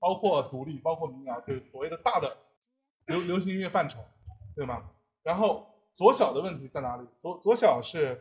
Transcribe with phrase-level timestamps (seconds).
[0.00, 2.36] 包括独立，包括民谣，就是所谓的大的
[3.06, 4.00] 流流行音乐范畴，
[4.56, 4.90] 对吗？
[5.22, 7.06] 然后左小的问题在哪里？
[7.18, 8.18] 左左小是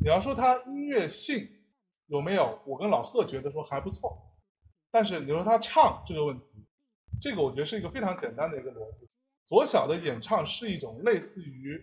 [0.00, 1.48] 你要说他音乐性
[2.08, 2.58] 有没有？
[2.66, 4.18] 我跟老贺觉得说还不错，
[4.90, 6.44] 但是你说他唱这个问题，
[7.20, 9.08] 这个我觉得是一个非常简单的一个逻辑。
[9.44, 11.80] 左小的演唱是一种类似于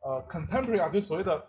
[0.00, 1.46] 呃 contemporary 啊，就所谓的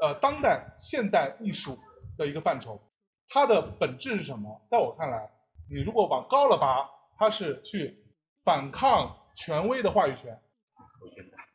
[0.00, 1.76] 呃当代现代艺术
[2.16, 2.80] 的一个范畴。
[3.28, 4.64] 它的本质是什么？
[4.70, 5.28] 在我看来，
[5.72, 6.86] 你如果往高了拔，
[7.16, 8.04] 它是去
[8.44, 10.38] 反抗权威的话语权。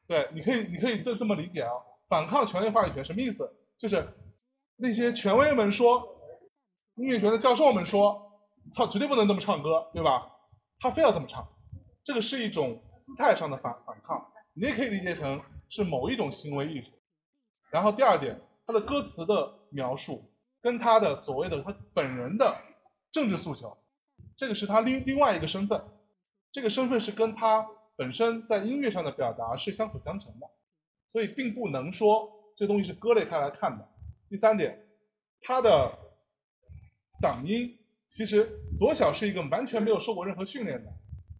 [0.07, 1.71] 对，你可以，你可以这这么理解啊，
[2.09, 3.55] 反抗权威话语权什么意思？
[3.77, 4.07] 就是
[4.75, 6.01] 那些权威们说，
[6.95, 8.41] 音乐学的教授们说，
[8.73, 10.31] 操，绝对不能这么唱歌，对吧？
[10.79, 11.47] 他非要这么唱，
[12.03, 15.39] 这个是一种姿态上的反反抗，你也可以理解成
[15.69, 16.91] 是某一种行为艺术。
[17.69, 22.57] 然后第二点，他的歌词的描述跟他的所谓的他本人的
[23.11, 23.77] 政治诉求，
[24.37, 25.83] 这个是他另另外一个身份，
[26.51, 27.67] 这个身份是跟他。
[27.99, 30.47] 本身在音乐上的表达是相辅相成的，
[31.07, 33.89] 所以并不能说这东西是割裂开来看的。
[34.29, 34.87] 第三点，
[35.41, 35.97] 他的
[37.19, 37.75] 嗓音
[38.07, 40.93] 其实左小是一个完全没有受过任何训练的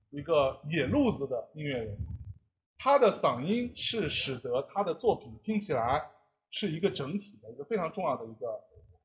[0.10, 1.96] 一个野路子的音乐人，
[2.80, 6.02] 他的嗓音是使得他的作品听起来
[6.50, 8.48] 是一个整体的一个非常重要的一个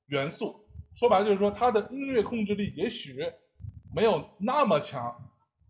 [0.06, 0.66] 元素。
[0.94, 3.30] 说白了就是说，他的音乐控制力也许
[3.94, 5.14] 没有那么强，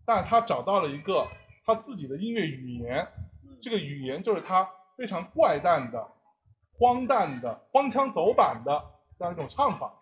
[0.05, 1.27] 但他找到了一个。
[1.65, 3.07] 他自己的音乐语言，
[3.61, 6.11] 这个语言就是他非常怪诞的、
[6.77, 8.83] 荒诞的、荒腔走板的
[9.17, 9.93] 这样一种唱法，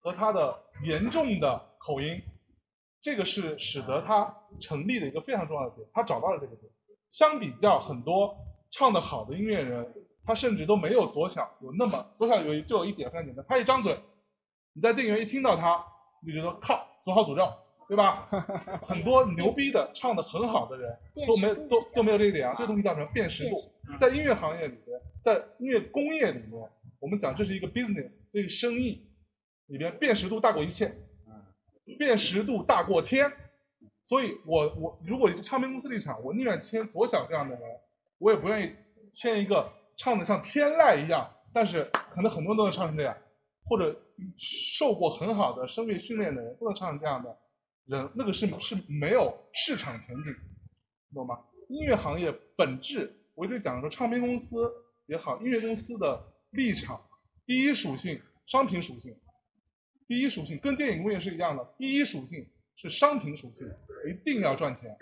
[0.00, 2.20] 和他的严重的口音，
[3.00, 5.88] 这个是使得他成立的一个非常重要的点。
[5.94, 6.72] 他找到了这个点。
[7.08, 8.36] 相比较很多
[8.72, 13.96] 唱得好的音乐人，他甚至都没有左小有那么左小有就有一点非常简单，他一张嘴，
[14.72, 15.86] 你在电影院一听到他，
[16.20, 17.48] 你就觉得靠，左好诅咒。
[17.88, 18.28] 对吧？
[18.82, 23.62] 很多牛逼的唱的很好的人都没都都没有这一点啊，这个东西叫什么辨识度？
[23.96, 29.06] 在音乐行业里边，在音乐工业里面，我们讲这是一个 business，这是生意
[29.68, 30.92] 里边辨识度大过一切，
[31.96, 33.30] 辨识度大过天。
[34.02, 37.62] 所以我我如果唱片公司立场，我宁愿签左小这样的人，
[38.18, 38.72] 我也不愿意
[39.12, 43.16] 签一个唱的像天籁一样，但是可能很多人都能唱成这样，
[43.68, 44.00] 或者
[44.38, 47.36] 受过很好的声乐训练的人不能唱这样的。
[47.86, 50.34] 人那个是是没有市场前景，
[51.14, 51.38] 懂吗？
[51.68, 54.72] 音乐行业本质，我一直讲说，唱片公司
[55.06, 57.00] 也好，音乐公司的立场，
[57.44, 59.16] 第一属性商品属性，
[60.08, 62.44] 第一属性跟电影工业是一样的，第一属性
[62.74, 63.68] 是商品属性，
[64.08, 64.96] 一定要赚钱，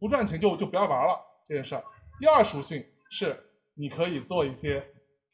[0.00, 1.84] 不赚钱就就不要玩了这件事儿。
[2.18, 3.40] 第二属性是
[3.74, 4.84] 你可以做一些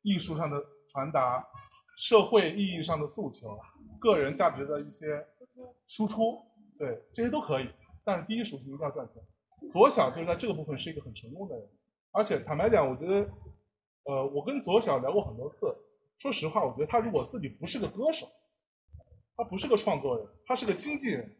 [0.02, 1.46] 艺术上的传达，
[1.98, 3.58] 社会意义上的诉求，
[3.98, 5.26] 个人价值的一些
[5.88, 6.40] 输出。
[6.78, 7.68] 对，这些都可以，
[8.04, 9.20] 但是第一属性一定要赚钱。
[9.68, 11.68] 左小就是在这个部分是一个很成功的人，
[12.12, 13.28] 而且坦白讲，我觉得，
[14.04, 15.76] 呃，我跟左小聊过很多次。
[16.18, 18.28] 说实话，我觉得他如果自己不是个歌手，
[19.36, 21.36] 他不是个创作人，他是个经纪人，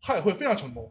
[0.00, 0.90] 他也会非常成功。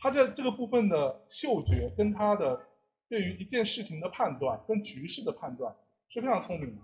[0.00, 2.60] 他在这个部分的嗅觉跟他的
[3.08, 5.72] 对于一件事情的判断跟局势的判断
[6.08, 6.82] 是非常聪明的，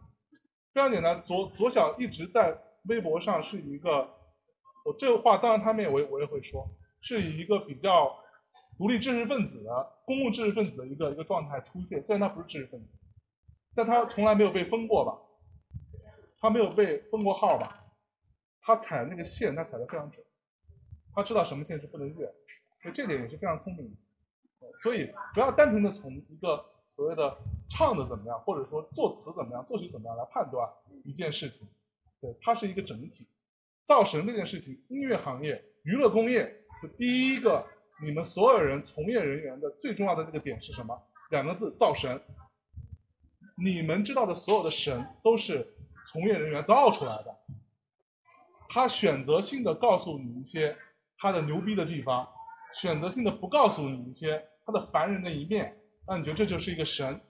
[0.75, 1.23] 非常简单。
[1.23, 4.11] 左左小一直在微博上是一个。
[4.85, 6.69] 我这个话当然他们也我也我也会说，
[7.01, 8.15] 是以一个比较
[8.77, 12.03] 独立知识分子的公共知识分子的一个一个状态出现。
[12.03, 12.89] 虽然他不是知识分子，
[13.75, 15.17] 但他从来没有被封过吧？
[16.39, 17.83] 他没有被封过号吧？
[18.61, 20.23] 他踩那个线，他踩的非常准，
[21.15, 22.27] 他知道什么线是不能越，
[22.83, 23.97] 所以这点也是非常聪明的。
[24.83, 26.63] 所以不要单纯的从一个
[26.95, 27.37] 所谓的
[27.69, 30.71] 唱的怎么样，或者说作词怎么样、作曲怎么样来判断
[31.03, 31.67] 一件事情，
[32.21, 33.27] 对，它是一个整体。
[33.83, 36.45] 造神这件事情，音乐行业、娱乐工业
[36.81, 37.67] 的第一个，
[38.01, 40.97] 你们所有人从业人员的最重要的这个点是什么？
[41.31, 42.23] 两个字：造神。
[43.57, 45.75] 你们知道的所有的神都是
[46.07, 47.37] 从业人员造出来的。
[48.69, 50.77] 他选择性的告诉你一些
[51.19, 52.29] 他的牛逼的地方，
[52.73, 55.81] 选择性的不告诉你一些他的凡人的一面。
[56.07, 57.21] 那你觉得这就是一个神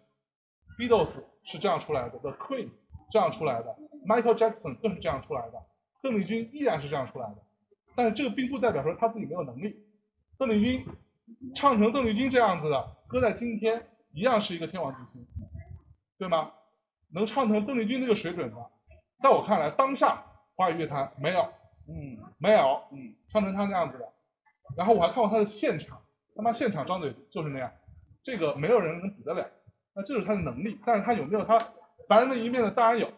[0.78, 2.70] ？Beatles 是这样出来的，The Queen
[3.10, 3.76] 这样出来的
[4.06, 5.62] ，Michael Jackson 更是这样出来的。
[6.02, 7.36] 邓丽君依然是这样出来的，
[7.94, 9.84] 但是这个并不代表说他自己没有能力。
[10.36, 10.86] 邓丽君
[11.54, 15.26] 唱成邓丽君这样子的，搁在今天一样是一个天王巨星，
[16.18, 16.52] 对吗？
[17.10, 18.70] 能唱成邓丽君那个水准的，
[19.20, 20.22] 在我看来，当下
[20.56, 21.48] 华语乐坛没有，
[21.86, 24.12] 嗯，没有，嗯，唱成他那样子的。
[24.76, 26.02] 然后我还看过他的现场，
[26.34, 27.72] 他妈现场张嘴就是那样，
[28.24, 29.48] 这个没有人能比得了。
[29.94, 31.72] 那这是他的能力，但是他有没有他
[32.08, 32.72] 凡人的一面呢？
[32.72, 33.08] 当然有。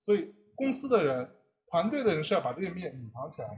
[0.00, 1.32] 所以公司的人。
[1.68, 3.56] 团队的人是要把这个面隐藏起来的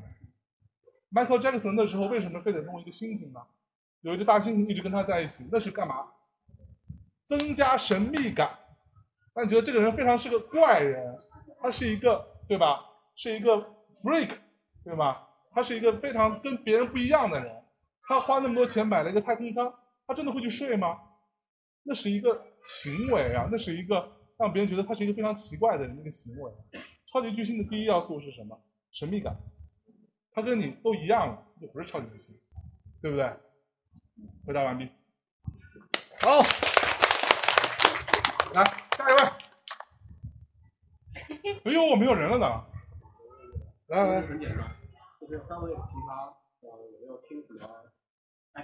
[1.13, 3.41] ，Michael Jackson 那时候为什么非得弄一个猩猩呢？
[4.01, 6.07] 有一个大猩猩一直跟他在一起，那是干嘛？
[7.27, 8.59] 增加神秘感，
[9.35, 11.19] 让你觉得这个人非常是个怪人，
[11.61, 12.81] 他是一个对吧？
[13.15, 13.59] 是一个
[14.03, 14.31] freak，
[14.83, 15.29] 对吧？
[15.53, 17.63] 他是一个非常跟别人不一样的人。
[18.09, 19.73] 他花那么多钱买了一个太空舱，
[20.09, 20.99] 他真的会去睡吗？
[21.85, 26.53] 那是一个行为啊，那是一个让别人觉得他是一个非常奇怪的人的一个行为。
[27.07, 28.61] 超级巨星的第一要素是什么？
[28.91, 29.37] 神秘感。
[30.33, 32.35] 他跟你都一样了，就不是超级巨星，
[33.01, 33.33] 对不对？
[34.47, 34.91] 回答完毕。
[36.21, 36.39] 好，
[38.55, 38.65] 来
[38.97, 39.21] 下一位。
[41.65, 42.65] 哎呦，没有人了呢。
[43.89, 44.77] 来来来，很简单，
[45.21, 47.67] 就是三位平常呃有没有听什么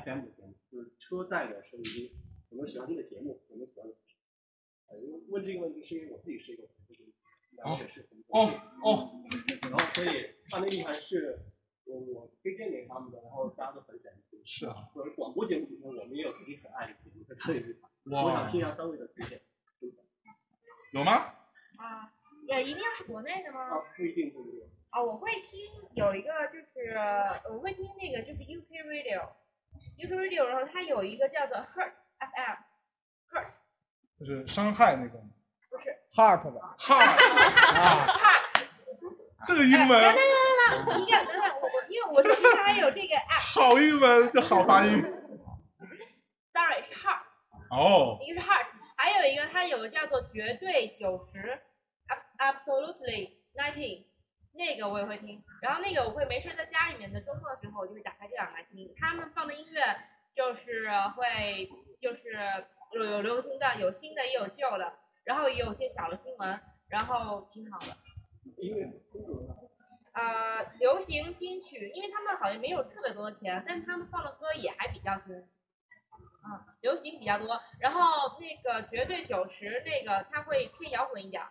[0.03, 2.13] FM 的节目，就是车载的收音机，
[2.51, 3.95] 有没有喜欢听的节目，有没有喜欢的？
[4.89, 7.03] 呃，因为问这个问题是因为我自己是一个就是
[7.53, 8.51] 了解是哦
[8.83, 9.23] 哦，
[9.63, 10.09] 然后所以
[10.51, 11.39] 他那地方是
[11.85, 14.45] 我我推荐给他们的，然后大家都很感兴趣。
[14.45, 17.77] 是啊，或者广播节目里面我们也有自己很爱的节目，在这里
[18.11, 19.41] 哇我想听一下三位的推荐。
[20.93, 21.13] 有吗？
[21.79, 22.13] 啊，
[22.47, 23.61] 也一定要是国内的吗？
[23.61, 24.69] 啊，不一定不一定。
[24.91, 25.61] 啊，我会听
[25.95, 26.95] 有一个就是
[27.51, 28.85] 我会听那个就是 UK
[29.97, 33.55] Radio，UK Radio，然后它有一个叫做 Hurt FM，Hurt
[34.19, 35.19] 就是伤害那个
[35.71, 37.03] 不是 heart 吧 heart
[37.81, 38.67] 啊，Hurt，
[39.47, 45.03] 这个英等等文等等等，你敢等等，我我因为我是平常有这个 app，好英文，这好发音。
[46.53, 47.25] sorry 是 Hurt，
[47.71, 51.61] 哦，一个是 Hurt，还有一个它有个叫做绝对九十
[52.39, 54.07] ，Absolutely Ninety。
[54.57, 58.95] 那个我也会听，然后那个我会没事在家里面的周末的时候，我就会打开这两个来听。
[58.97, 59.83] 他们放的音乐
[60.35, 61.69] 就是会
[62.01, 62.39] 就是
[62.93, 67.87] 有有流行的，有新的也有旧的，然后也有些小的新闻，然后挺好的。
[68.59, 69.57] 音乐风格呢？
[70.13, 75.35] 呃，流行金曲，因为他们好像没有特别多的钱，但他们放的歌也还比较新。
[76.47, 81.51] 嗯，流行比较多，然后那个绝对九十那个他会偏摇滚一点儿。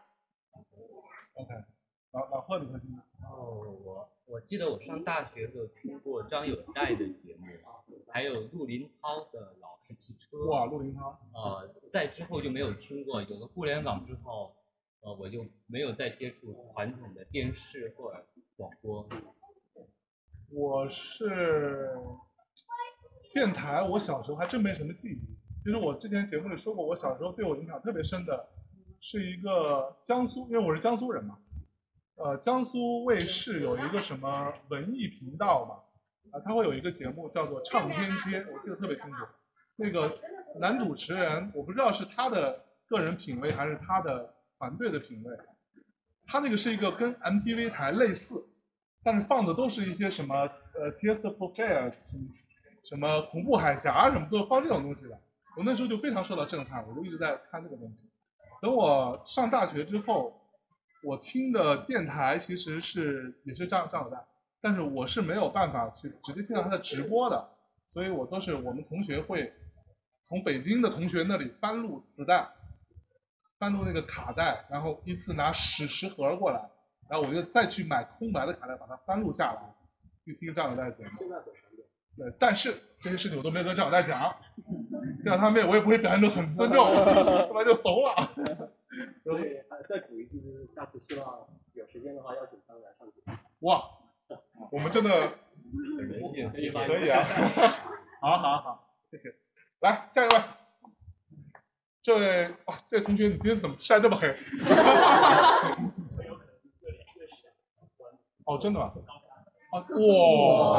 [1.33, 1.51] OK，
[2.13, 3.03] 老老贺你会听吗？
[3.23, 7.47] 哦，我我记得我上大学的时候听过张友代的节目，
[8.11, 10.37] 还有陆林涛的《老式汽车》。
[10.47, 13.19] 哇，陆林涛，呃，在之后就没有听过。
[13.23, 14.55] 有了互联网之后，
[15.01, 18.23] 呃，我就没有再接触传统的电视或者
[18.55, 19.09] 广播。
[20.51, 21.97] 我是
[23.33, 25.19] 电台，我小时候还真没什么记忆。
[25.63, 28.49] 其实我之前节目里说过，我小时候对我影响特别深的，
[29.01, 31.39] 是一个江苏，因为我是江苏人嘛，
[32.15, 35.75] 呃，江苏卫视有一个什么文艺频道嘛，
[36.31, 39.25] 啊，它会有一个节目叫做《唱片街》，我记得特别清楚。
[39.75, 40.19] 那个
[40.59, 45.35] 男主持人，我不知道是他的个人品味还是他的团队的品味，
[46.27, 48.47] 他那个是一个跟 MTV 台类似，
[49.03, 50.35] 但是放的都是一些什么
[50.75, 52.29] 呃 Tears for Fears 什么
[52.83, 55.19] 什么恐怖海峡什么都放这种东西的。
[55.57, 58.07] 我那时候就非常受到震撼，我就一直在看这个东西。
[58.61, 60.42] 等我上大学之后，
[61.03, 64.17] 我听的电台其实是也是张张友代，
[64.61, 67.49] 但是我是没有办法去直接听到他的直播的，
[67.85, 69.53] 所以我都是我们同学会
[70.23, 72.47] 从北京的同学那里翻录磁带，
[73.59, 76.69] 翻录那个卡带，然后依次拿十十盒过来，
[77.09, 79.61] 然后我就再去买空白的卡带，把它翻录下来，
[80.23, 81.11] 去听张友代的节目。
[81.17, 81.85] 现在很常见。
[82.15, 84.33] 对，但是这些事情我都没有跟张友代讲，
[85.21, 88.31] 见到他面我也不会表现得很尊重，要 不然就怂了。
[89.23, 93.33] 所以还 再补一句，就是下次希望有时间的话邀请他们来上节目。
[93.69, 93.83] 哇，
[94.71, 95.09] 我们真的
[95.97, 97.23] 很荣幸，可以吧可以啊，
[98.21, 99.33] 好好好，谢谢。
[99.79, 100.35] 来下一位，
[102.01, 104.35] 这位哇，这位同学你今天怎么晒这么黑？
[108.45, 108.93] 哦，真的吗？
[109.71, 110.77] 啊，哇！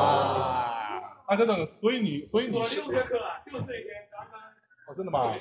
[1.27, 4.41] 啊，等等，所以你，所以你是，六节课了，就这一天刚刚
[4.87, 5.35] 哦，真的吗？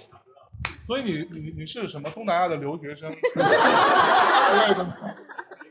[0.80, 3.10] 所以你你你是什么东南亚的留学生？
[3.10, 3.42] 每个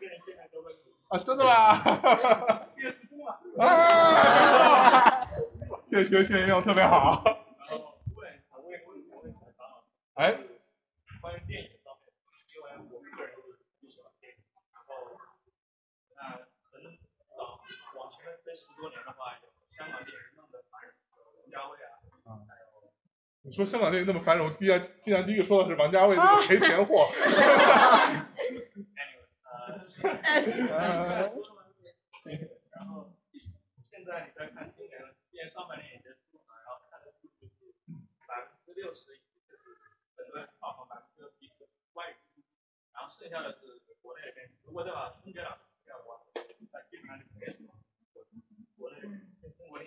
[0.07, 0.71] 人现在都会
[1.11, 2.67] 啊，真的吗？
[2.77, 7.23] 月时工嘛，啊，没错，谢谢谢谢用特别好。
[7.25, 8.25] 然后问
[8.65, 9.85] 我也问我问采访，
[10.15, 10.33] 哎，
[11.21, 12.09] 关于电影方面，
[12.49, 14.41] 因为我个人是挺喜欢电影，
[14.73, 15.21] 然后
[16.17, 16.41] 那
[16.73, 16.81] 很
[17.37, 17.61] 早
[18.01, 22.89] 往前推十多年的话，有香港电影那么的繁荣，有王家卫啊，还有
[23.45, 27.11] 你说香港电影那么繁荣，竟然竟然第一个说的是王家卫那个赔钱货。
[29.03, 29.27] anyway，
[30.71, 31.27] 呃，
[32.71, 33.11] 然后
[33.91, 37.75] 现在你再看今年，今年上半年也结束了嘛，然后看的数据是
[38.31, 39.19] 百分之六十，
[39.51, 39.75] 就是
[40.17, 42.47] 整个票房百分之六十一是外语，
[42.95, 44.49] 然后剩下的是国内那边。
[44.63, 46.47] 如果再把春节档票哇，那
[46.87, 47.75] 基本上就没什么
[48.79, 48.87] 国
[49.67, 49.83] 国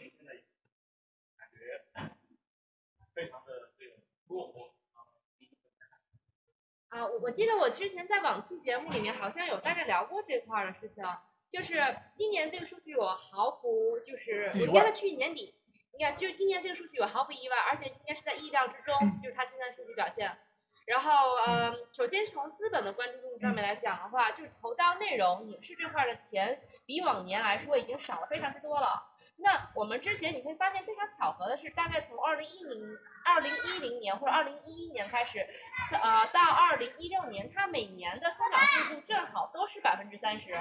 [6.89, 11.03] 啊我记得我之前在往期节目里面好像有大概聊过这块儿的事情
[11.51, 11.75] 就是
[12.13, 15.55] 今年这个数据我毫不就是我应该在去年底
[15.97, 20.37] 你看就今年这个数据我毫不意外而且应该是在意料之中就是它现在数据表现。
[20.85, 35.45] 然后呃首先从资本的关注度上面来讲的话就是投到内容影视这块的钱比往年来说已经少了非常之多了那我们之前你会发现非常巧合的是，大概从二零一零、二零一零年或者二零一一年开始，
[35.91, 40.57] 呃，到二零一六年，它每年的增长速度正好都是百分之三十，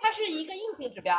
[0.00, 1.16] 它是一个硬性指标，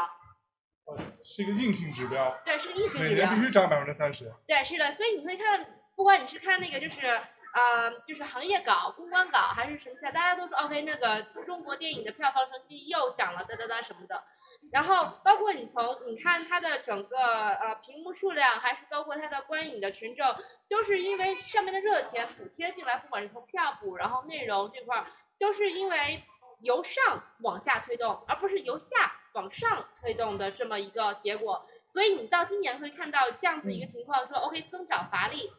[0.85, 3.41] 呃是一个硬性指标，对，是个硬性指标每年必。
[3.41, 4.31] 须涨百分之三十。
[4.45, 14.23] 对，是的，所以你会看，不管你是看那个就是呃，就是行业稿、公关稿还是什么下，大家都说 OK，那个中国电影的票房成绩又涨了，哒哒哒什么的。
[14.73, 20.25] 然后包括你从你看它的整个呃屏幕数量，还是包括它的观影的群众，
[20.67, 25.05] 都是因为上面的热钱补贴进来，不管是从票补，然后内容这块儿，
[25.37, 26.23] 都是因为
[26.59, 31.67] 由上往下推动，而不是由下往上推动的这么一个结果。
[31.85, 35.51] 所以你到今年会看到这样子一个情况，说 OK 增长乏力，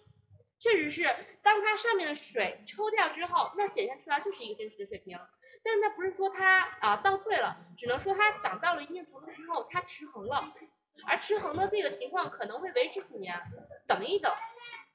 [0.58, 5.16] 确实是当它上面的水抽掉之后，那显现出来就是一个真实的水平。
[5.64, 10.52] 但它不是说它啊、倒退了，只能说它涨到了一定程度之后，它持恒了，
[11.06, 13.34] 而持恒的这个情况可能会维持几年，
[13.86, 14.30] 等一等，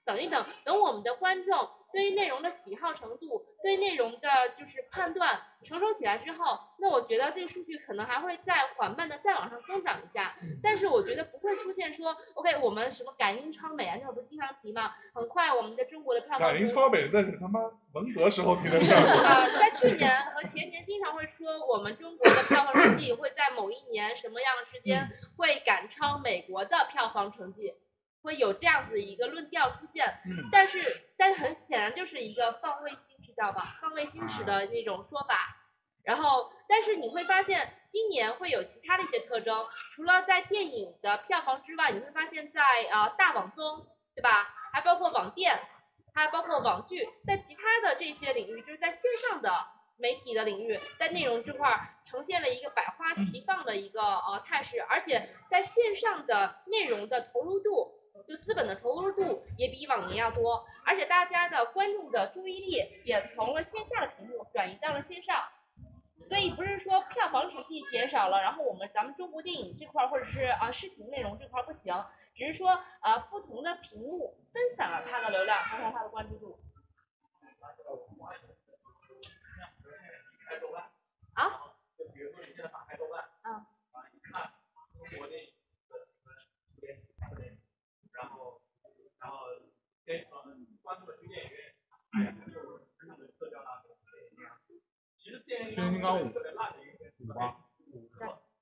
[0.06, 17.60] 等一等，等我们的观众对于内容的喜好程度，对内容的就是判断成熟起来之后，那我觉得这个数据可能还会再缓慢的再往上增长一下，但是我觉得不会出现说，OK，我们什么赶英超美啊，那会儿不经常提吗，很快我们的中国的票房赶英超美那是他妈
[17.94, 19.00] 文革时候提的事儿。
[19.02, 27.74] 呃，在去年和前年经常会说，我们中国的票房成绩会在某一年什么样的时间会赶超美国的票房成绩，
[28.22, 30.06] 会有这样子一个论调出现。
[30.26, 33.78] 嗯，但是，但很显然就是一个放卫星，知道吧？
[33.82, 35.56] 放卫星式的那种说法。
[36.04, 43.86] 然后，但是你会发现，今年会有其他的一些特征，除了在电影的票房之外，你会发现在呃大网综，
[44.16, 44.56] 对吧？
[44.74, 45.60] 还包括网店，
[46.16, 49.52] 还包括网剧，在其他的这些领域，就是在线上的
[49.98, 57.99] 媒体的领域，在内容这块儿呈现了一个百花齐放的一个呃态势，而且在线上的内容的投入度。
[58.28, 65.44] 就资本的投入度也比往年要多，而且大家的观众的注意力也从了线下的屏幕转移到了线上，
[66.22, 71.94] 所以不是说票房成绩减少了，然后我们咱们中国电影这块儿或者是啊、视频内容这块儿不行，
[72.36, 72.70] 只是说
[73.02, 76.60] 呃不同的屏幕分散了它的流量，分散它的关注度。
[81.34, 81.72] 啊？
[81.98, 83.54] 就比如说你现在打开豆瓣，嗯，
[83.92, 84.52] 啊，你看
[84.98, 85.54] 中国电影
[85.88, 86.32] 的什么
[86.76, 87.58] 主演几部电影，
[88.12, 88.62] 然后
[89.20, 89.38] 然后
[90.04, 90.44] 电呃
[90.82, 91.76] 关注了去电影院，
[92.12, 94.52] 哎呀，就看的特效大片，电影院。
[95.16, 97.60] 其实电影变形金刚五特别烂的一个片子，五吧，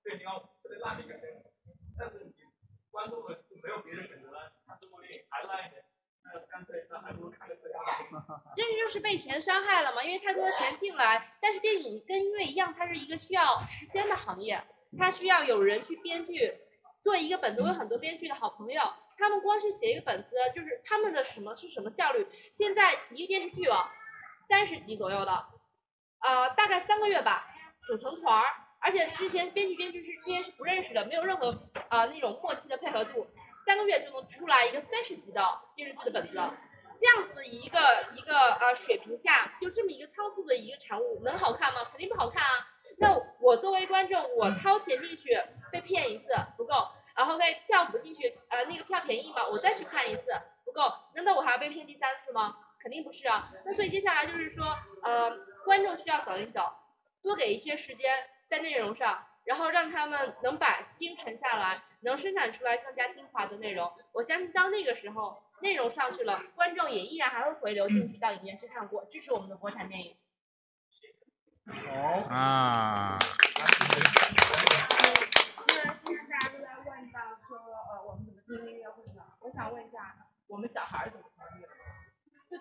[0.02, 1.46] 变形金刚五特别烂的一个片子，
[1.96, 2.34] 但是你
[2.90, 5.86] 关注了就没有别的选择了，看中国电影还烂一点，
[6.24, 8.10] 那干脆那还不如看个特效大片。
[8.56, 10.04] 这就是被钱伤害了嘛？
[10.04, 14.60] 因为太多的钱进来，但是电影跟音乐一样，它是一个需要时间的行业，
[14.98, 16.58] 它需要有人去编剧，
[17.00, 17.62] 做一个本子。
[17.62, 18.82] 我有很多编剧的好朋友，
[19.16, 22.26] 他们光是写一个本子，就是他们的什么是什么效率？
[22.52, 23.94] 现在一个电视剧啊，
[24.50, 25.46] 三十集左右的，
[26.20, 27.48] 呃，大概三个月吧，
[27.86, 28.46] 组成团儿，
[28.80, 33.28] 而且之前编剧编剧是之间是不认识的，没有任何呃那种默契的配合度，
[33.66, 35.42] 三个月就能出来一个三十集的
[35.76, 36.34] 电视剧的本子。
[37.00, 37.80] 这样子一个
[38.12, 41.86] 一个呃水平下，就这么一个仓促的一个产物，能好看吗？
[41.92, 42.68] 肯定不好看啊。
[42.98, 45.40] 那我作为观众，我掏钱进去
[45.72, 46.74] 被骗一次不够，
[47.16, 50.32] 然后被票补进去，呃，那个票便宜嘛，我再去看一次
[50.66, 52.56] 不够，难道我还要被骗第三次吗？
[52.82, 53.52] 肯定不是啊。
[53.64, 54.66] 那所以接下来就是说，
[55.04, 55.30] 呃，
[55.68, 56.66] 观众需要等一等，
[57.22, 58.12] 多给一些时间
[58.50, 63.92] 在内容上，然后让他们能把心沉下来，能生产出来更加精华的内容。
[64.14, 70.16] 我相信到那个时候，内容上去了，观众也依然还会回流进去到影院去看过，支持我们的国产电影。
[71.68, 73.17] 好，啊，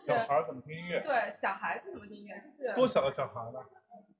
[0.06, 1.00] 小孩儿怎么听音乐？
[1.00, 2.40] 对小孩子怎么听音乐？
[2.46, 3.58] 就是多小的小孩呢？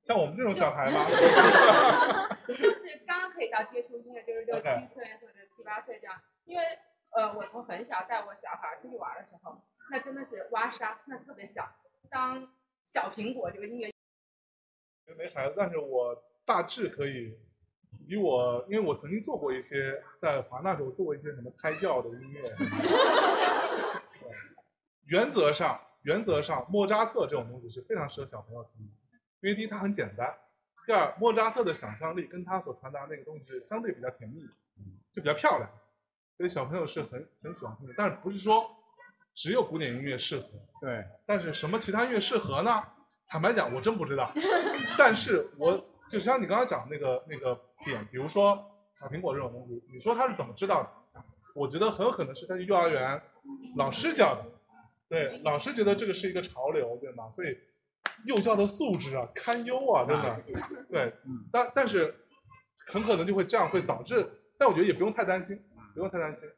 [0.03, 1.07] 像我们这种小孩吗？
[2.49, 6.21] 就是刚刚可以到接触音乐，就是六七岁或者七八岁这样。
[6.45, 6.65] 因为
[7.11, 11.69] 呃，我从很小带我小孩出去玩的时候，那真的是挖沙，那特别小。
[12.11, 12.49] 当
[12.85, 13.91] 小苹果这个音乐
[15.17, 17.39] 没孩子，但是我大致可以，
[18.07, 22.53] 以我，因为我曾经做过一些，在华纳时候做过一些什么胎教的音乐。
[25.09, 28.93] 对原则上，原则上莫扎特这种东西是非常适合小朋友听的，
[29.41, 30.35] 因为第一它很简单，
[30.87, 34.43] 第二莫扎特的想象力跟他所传达那个东西是相对比较甜蜜，
[35.15, 35.71] 就比较漂亮，
[36.37, 37.95] 所以小朋友是很很喜欢听的。
[37.97, 38.71] 但是不是说
[39.35, 40.47] 只有古典音乐适合？
[40.81, 42.83] 对，但是什么其他音乐适合呢？
[43.29, 44.33] 坦白讲，我真不知道。
[44.99, 51.23] 但是我就像你刚刚讲那个那个点，比如说小苹果这种东西，你说他是怎么知道的？
[51.55, 53.21] 我觉得很有可能是在幼儿园
[53.77, 54.45] 老师教的，
[55.09, 57.31] 对，老师觉得这个是一个潮流，对吗？
[57.31, 57.57] 所以
[58.25, 60.37] 幼教的素质啊堪忧啊，真的。
[60.91, 61.13] 对，
[61.53, 62.15] 但但是
[62.89, 65.59] 很可能就会这样，会导致，但我觉得也不用太担心，
[65.95, 66.49] 不用太担心。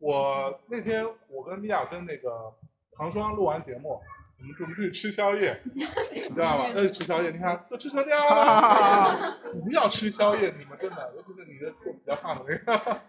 [0.00, 2.52] 我那天我跟米娅跟那个
[2.96, 4.00] 唐双录完节目，
[4.38, 6.68] 我们准备去吃宵夜，你知道吗？
[6.74, 13.00] 要去吃宵夜，你看都吃成这样了， 不要吃宵夜，你们真的，尤其是你的比较胖的那个，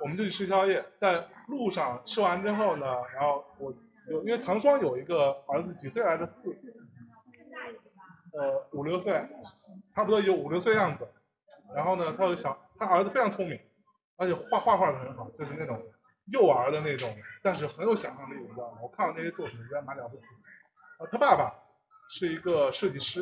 [0.00, 3.72] 我们就去吃宵夜，在路上吃完之后呢，然后我
[4.08, 6.26] 有因为唐双有一个儿子几岁来着？
[6.26, 6.56] 四，
[8.32, 9.12] 呃五六岁，
[9.94, 11.08] 差不多有五六岁样子。
[11.74, 13.58] 然后呢，他有个小，他儿子非常聪明，
[14.16, 15.82] 而且画画画的很好，就是那种
[16.32, 18.78] 幼儿的那种，但是很有想象力，你知道吗？
[18.82, 20.26] 我看了那些作品，觉得蛮了不起。
[20.98, 21.52] 啊，他爸爸
[22.08, 23.20] 是一个设计师，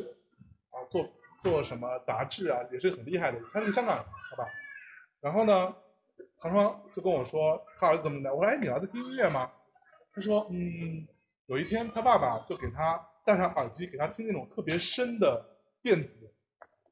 [0.71, 1.09] 啊，做
[1.41, 3.41] 做什么杂志啊，也是很厉害的。
[3.53, 4.49] 他是香港人，好吧？
[5.21, 5.75] 然后呢，
[6.41, 9.51] 唐双就跟我说他儿子怎么的，我说哎，你儿子听音乐吗？
[10.15, 11.07] 他说嗯，
[11.47, 15.45] 有一天他爸爸就给他戴上耳机，给他听那种特别深的
[15.83, 16.33] 电子，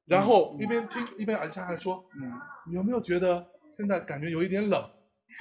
[0.06, 2.32] 然后一边听一边耳机上还说，嗯，
[2.68, 3.46] 你有没有觉得
[3.76, 4.90] 现在感觉有一点冷？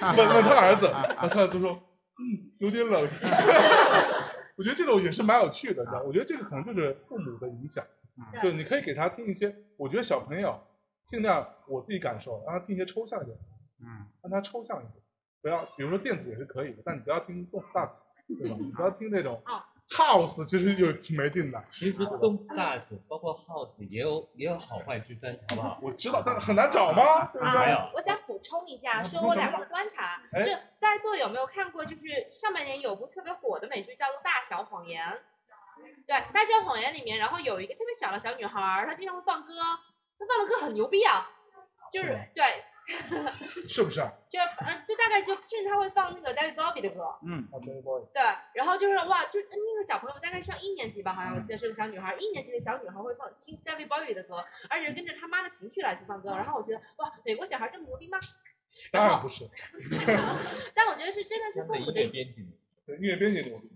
[0.16, 3.08] 问问他儿子，然后他儿子说，嗯，有点冷。
[4.56, 7.84] 我觉得这种也是蛮有趣的，你知道我觉得这个可能就是父母的影响，
[8.42, 10.60] 就是你可以给他听一些，我觉得小朋友
[11.04, 13.36] 尽量我自己感受，让他听一些抽象一点，
[13.84, 15.02] 嗯，让它抽象一点，
[15.42, 18.04] 不要，比如说电子也是可以的，但你不要听动次打次，
[18.40, 18.56] 对吧？
[18.58, 19.42] 你不要听那种
[19.90, 21.62] house，其实就挺没劲的。
[21.68, 25.78] 其实动次打次，包括 house 也有也有好坏之分，好不好？
[25.82, 27.26] 我知道，但很难找吗？
[27.32, 27.66] 对不对？
[27.66, 35.06] 没有啊，我想补充一下，啊说我两个观察，就哎在座有没有看过，就是上半年有部特别火的美剧叫做《大小谎言》。
[36.06, 39.54] 对，《大小谎言》里面，然后有一个特别小的小女孩儿，她经常会放歌，
[40.18, 41.28] 她放的歌很牛逼啊，
[41.92, 42.44] 就是对，
[43.68, 44.00] 是不是？
[44.00, 47.46] 啊就嗯就大概就甚至他会放那个 David Bowie 的歌，嗯，
[48.12, 48.20] 对，
[48.54, 58.18] 然后就是哇，就那个小朋友大概上一年级吧，好像我记得是个小女孩，一年级的小女孩会放听 David Bowie 的歌，而且是跟着他妈的情绪来去放歌，然后我觉得哇，美国小孩这么牛逼吗？
[58.90, 59.48] 当然不是，
[60.74, 62.44] 但我觉得是真的是相对音父母的乐编辑，
[62.86, 63.70] 对音乐编辑牛逼。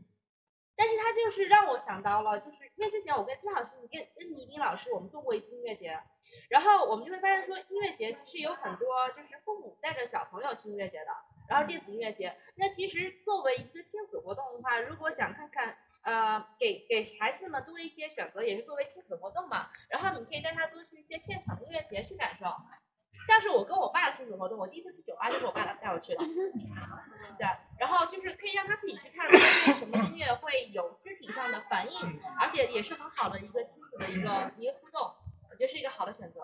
[0.78, 6.00] 但是他就是让我想到了，就是因为之前我跟金老师、跟跟倪斌老师，我们做过一次音乐节，
[6.48, 11.10] 然后我们就会发现说，音乐节其实有很多就是父母带着小朋友去音乐节的，
[11.48, 12.36] 然后电子音乐节。
[12.54, 19.70] 那其实作为一个亲子活动的话，如果想看看，呃，给给孩子们多一些选择，也是作为亲子活动嘛。
[19.88, 22.46] 然后你可以带他多去一些现场的音乐节去感受。
[23.26, 26.22] 像是我跟我爸的亲子活动，我第一次去酒吧就是我爸带我去的，
[27.36, 29.36] 对，然后就是可以让他自己去看对
[29.74, 30.47] 什么音乐会有肢体上的
[31.78, 35.14] 反应，而且也是很好的一个亲子的一个一个互动，
[35.48, 36.40] 我觉得是一个好的选择。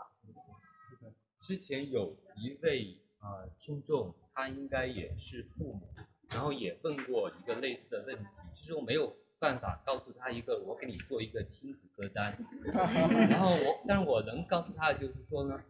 [1.40, 5.88] 之前有一位呃听众，他应该也是父母，
[6.31, 8.25] 然后也问过一个类似的问题。
[8.53, 12.38] 其实我没有办法告诉他一个，我给你做一个亲子歌单。
[13.29, 15.61] 然后我，但是我能告诉他的就是说呢，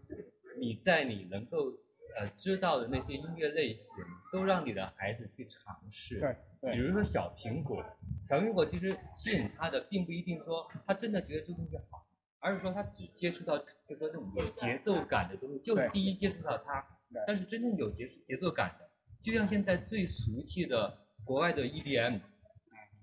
[0.65, 1.71] 你在你能够
[2.17, 3.97] 呃知道的那些音乐类型，
[4.33, 6.19] 都让你的孩子去尝试。
[6.19, 7.85] 对对比如说小苹果，
[8.27, 12.07] 小苹果其实吸引他的，并不一定说他真的觉得这东西好。
[12.41, 16.85] 而是说他只接触到，就是说这种有节奏感的东西，就是第一接触到它。
[17.27, 18.91] 但是真正有节节奏感的，
[19.23, 22.21] 就像现在最俗气的国外的 EDM，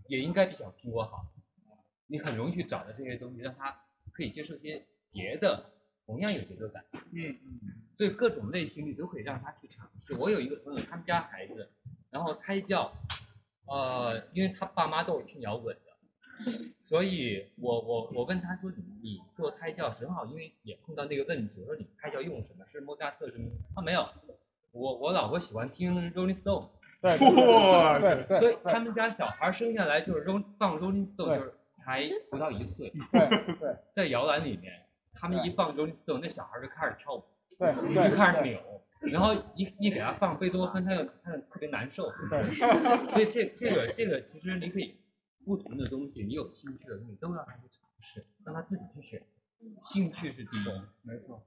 [0.08, 1.26] 也应该比小苹果好。
[2.06, 3.76] 你很容易去找到这些东西，让他
[4.12, 5.72] 可以接受一些别的
[6.12, 6.84] 同样有节奏感。
[7.14, 10.14] 嗯嗯，所以各种类型你都可以让他去尝试。
[10.14, 11.70] 我有一个朋友，他们家孩子，
[12.10, 12.92] 然后胎教，
[13.66, 22.66] 呃，因为他爸妈都是听摇滚的，所以我我我问他说你你做胎教正好，因为也碰到那个问题，我说你胎教用什么？
[22.66, 23.50] 是莫扎特什么？
[23.74, 24.06] 他没有，
[24.72, 34.74] 我我老婆喜欢听 Rolling Stones，对对对，所以他们家小孩生下来就是 Roll 放 Rolling Stones，就是才不到一岁，对对在摇篮里面，
[35.22, 37.24] 他们一放 Rolling Stone，那小孩就开始跳舞。
[37.60, 38.60] 对就开始扭，
[39.02, 42.12] 然后一一给他放贝多芬，他就他就特别难受。
[42.28, 42.50] 对，
[43.08, 45.00] 所以这这个这个其实你可以
[45.46, 49.26] 不同的东西，你有兴趣的东西都让他去尝试，让他自己去选择。
[49.84, 50.66] 兴趣是第一。
[51.04, 51.40] 没错。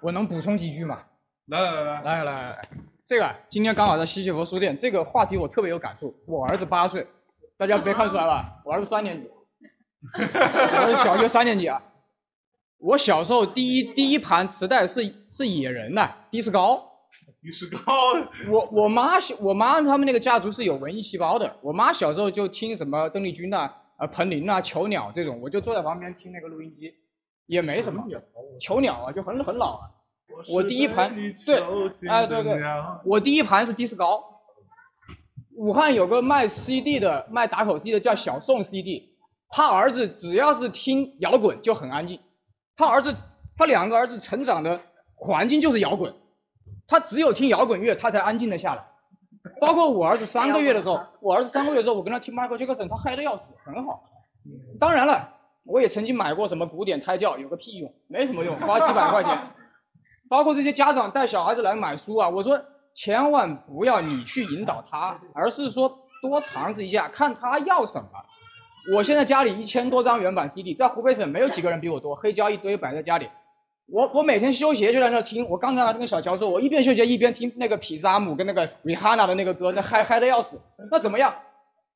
[0.00, 1.04] 我能补充几句吗？
[1.46, 2.68] 来来来来，来
[3.04, 6.12] 这个啊今天刚好在西西弗书店，这个话题我特别有感触。
[6.26, 7.06] 我儿子八岁，
[7.56, 11.80] 大家别看出来了，我儿子三年级，我儿子小学三年级啊。
[12.78, 16.82] 我小时候第一第一盘磁带是是野人的 的士高，
[17.40, 17.80] 迪士高，
[18.50, 26.92] 我我妈我妈他们那个家族是有文艺细胞的，我妈小时候就听什么邓丽君呐、啊、彭羚呐、囚鸟这种，我就坐在旁边听那个录音机，
[27.46, 28.04] 也没什么。
[28.60, 29.90] 囚鸟啊，就很很老啊。
[30.52, 31.14] 我第一盘
[31.46, 31.62] 对，
[32.08, 32.60] 哎对对，
[33.04, 34.22] 我第一盘是的士高。
[35.54, 39.16] 武汉有个卖 CD 的，卖打口 CD 的叫小宋 CD，
[39.48, 42.20] 他儿子只要是听摇滚就很安静。
[42.76, 43.14] 他儿子，
[43.56, 44.78] 他两个儿子成长的
[45.14, 46.12] 环境就是摇滚，
[46.86, 48.84] 他只有听摇滚乐，他才安静的下来。
[49.60, 54.04] 包括我儿子三个月的时候，我儿子三个月的时候，我跟他听 Michael Jackson，他嗨的要死，很好。
[54.78, 55.32] 当然了，
[55.64, 59.38] 我也曾经买过什么古典胎教，有个屁用，没什么用，花几百块钱。
[60.28, 62.60] 包括这些家长带小孩子来买书啊，我说
[62.92, 65.88] 千万不要你去引导他，而是说
[66.20, 68.08] 多尝试一下，看他要什么。
[68.94, 73.28] 我现在家里一千多张原版 CD，在湖北省没有几个人比我多，黑胶一堆摆在家里。
[73.88, 80.60] 我我每天修鞋就在那听，我刚才还跟小乔说，我一边修鞋一边听那个匹扎姆跟那个 Rihanna 的那个歌，那嗨嗨的要死。
[80.90, 81.34] 那怎么样？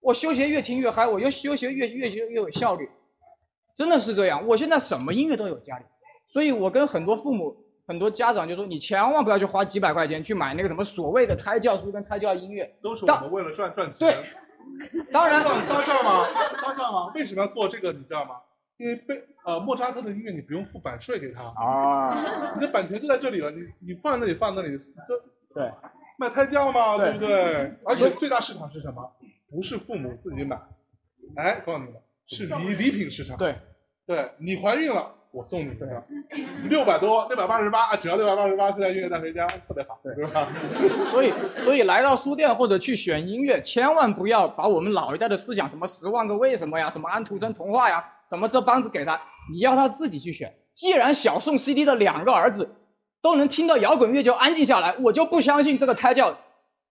[0.01, 2.89] 我修鞋越听越嗨，我越修鞋越越越越有效率，
[3.77, 4.47] 真的是这样。
[4.47, 5.85] 我现在什么音乐都有家里，
[6.27, 13.99] 所以我跟很多父母、很多家长就说，你千万不要去花几百块钱去买那个什么所谓的胎教书跟胎教音乐，都是我们为了赚赚钱。
[13.99, 14.17] 对。
[15.13, 16.27] 当然，到这儿吗？
[16.63, 17.13] 到这儿吗？
[17.15, 17.93] 为什么要做这个？
[17.93, 18.37] 你知道吗？
[18.79, 25.23] 因为被呃莫扎特的音乐你不用付版税给他啊，你的版权就在这里了，你你放在那里放那里，这
[25.55, 25.71] 对
[26.17, 27.77] 卖胎教嘛，对不对？
[27.87, 29.13] 而且最大市场是什么？
[29.51, 30.59] 不是父母自己买，
[31.37, 33.37] 哎，告诉你们，是礼礼品市场。
[33.37, 33.55] 对，
[34.07, 35.87] 对你怀孕了，我送你的，
[36.69, 40.49] 六百多，六百八十八，只要六百八十八，现在音乐带回家特别好，对吧？
[41.11, 49.21] 所以，所以来到书店或者去选音乐，千万不要把我们老一代的思想，什么十万个为什么呀，什么安徒生童话呀，什么这帮子给他，
[49.53, 50.53] 你要他自己去选。
[50.75, 52.77] 既然小宋 CD 的两个儿子
[53.23, 56.37] 都能听到摇滚乐就安静下来，我就不相信这个胎教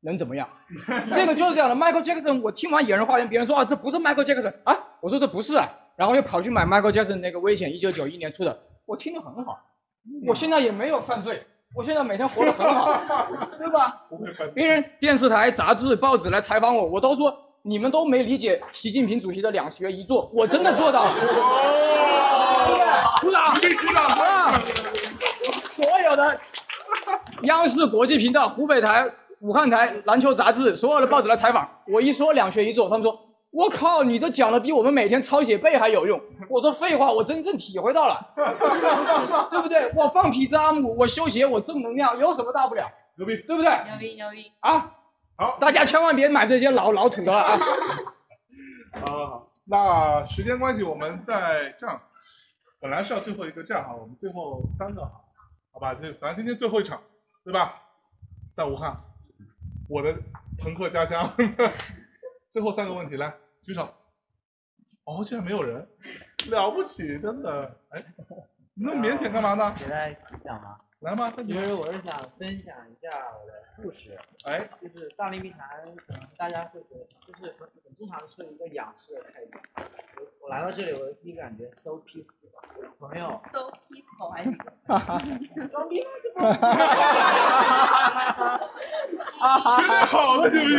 [0.01, 0.47] 能怎么样。
[1.11, 1.75] 这个就是这样的。
[1.75, 5.67] Michael Jackson，我听完《野人花园》，别人说啊，这不是 Michael Jackson 啊，我说这不是啊，
[5.99, 9.59] 然后又跑去买 Michael Jackson 那个《危险》，一九九一年出的，我听得很好。
[10.25, 12.85] 我现在也没有犯罪，我现在每天活得很好，
[13.59, 14.07] 对吧？
[14.55, 21.13] 别人电视台、杂志、报纸来采访我，我都说你们都没理解习近平主席的两学一做，我真的做到了。
[23.21, 23.53] 鼓掌！
[23.53, 24.05] 鼓掌！
[24.05, 24.57] 啊！
[25.65, 26.39] 所有的
[27.43, 29.05] 央视国际频道、湖北台、
[29.41, 33.13] 武汉台、篮球杂志，所有的报纸来采访，我一说两学一做，他们说
[33.51, 36.21] ：“我靠，你这讲的比我们每天抄写背还有用。
[36.49, 38.33] ”我说：“废话，我真正体会到了，
[39.49, 39.91] 对不对？
[39.95, 42.85] 我放匹子阿姆，我修鞋，我正能量，有什么大不了？
[43.15, 43.69] 牛逼，对不对？
[43.85, 44.51] 牛逼牛逼！
[44.59, 44.95] 啊，
[45.35, 47.59] 好，大家千万别买这些老老土的了啊！
[49.01, 52.01] 啊，那时间关系，我们再这样，
[52.79, 55.11] 本来是要最后一个，这样哈，我们最后三个哈，
[55.73, 55.95] 好吧？
[55.95, 57.01] 这反正今天最后一场，
[57.43, 57.81] 对吧？
[58.53, 58.95] 在武汉，
[59.89, 60.13] 我的
[60.57, 61.33] 朋克家乡，
[62.49, 63.93] 最后三个问题来举手。
[65.05, 65.87] 哦，竟然没有人，
[66.49, 67.77] 了不起，真的。
[67.89, 68.03] 哎，
[68.75, 69.75] 你那么腼腆干嘛呢？
[69.79, 70.79] 给大家讲吗。
[71.01, 73.09] 来吧，其实我是想分享一下
[73.39, 74.19] 我的故事。
[74.43, 79.57] 哎，就是大内密谈，可能大家会觉得，就是很很经常是一个仰视的态度。
[80.17, 82.51] 我我来到这里，我的第一感觉 so peaceful，
[82.99, 84.57] 朋友 so peaceful 还行。
[85.69, 86.09] 装逼吗？
[89.79, 90.75] 学的好的行不行？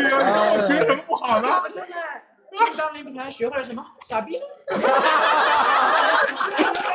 [0.52, 1.48] 我学什么不好呢？
[1.64, 2.22] 我现在
[2.66, 3.82] 听大内密谈学会了什么？
[4.04, 4.38] 傻逼。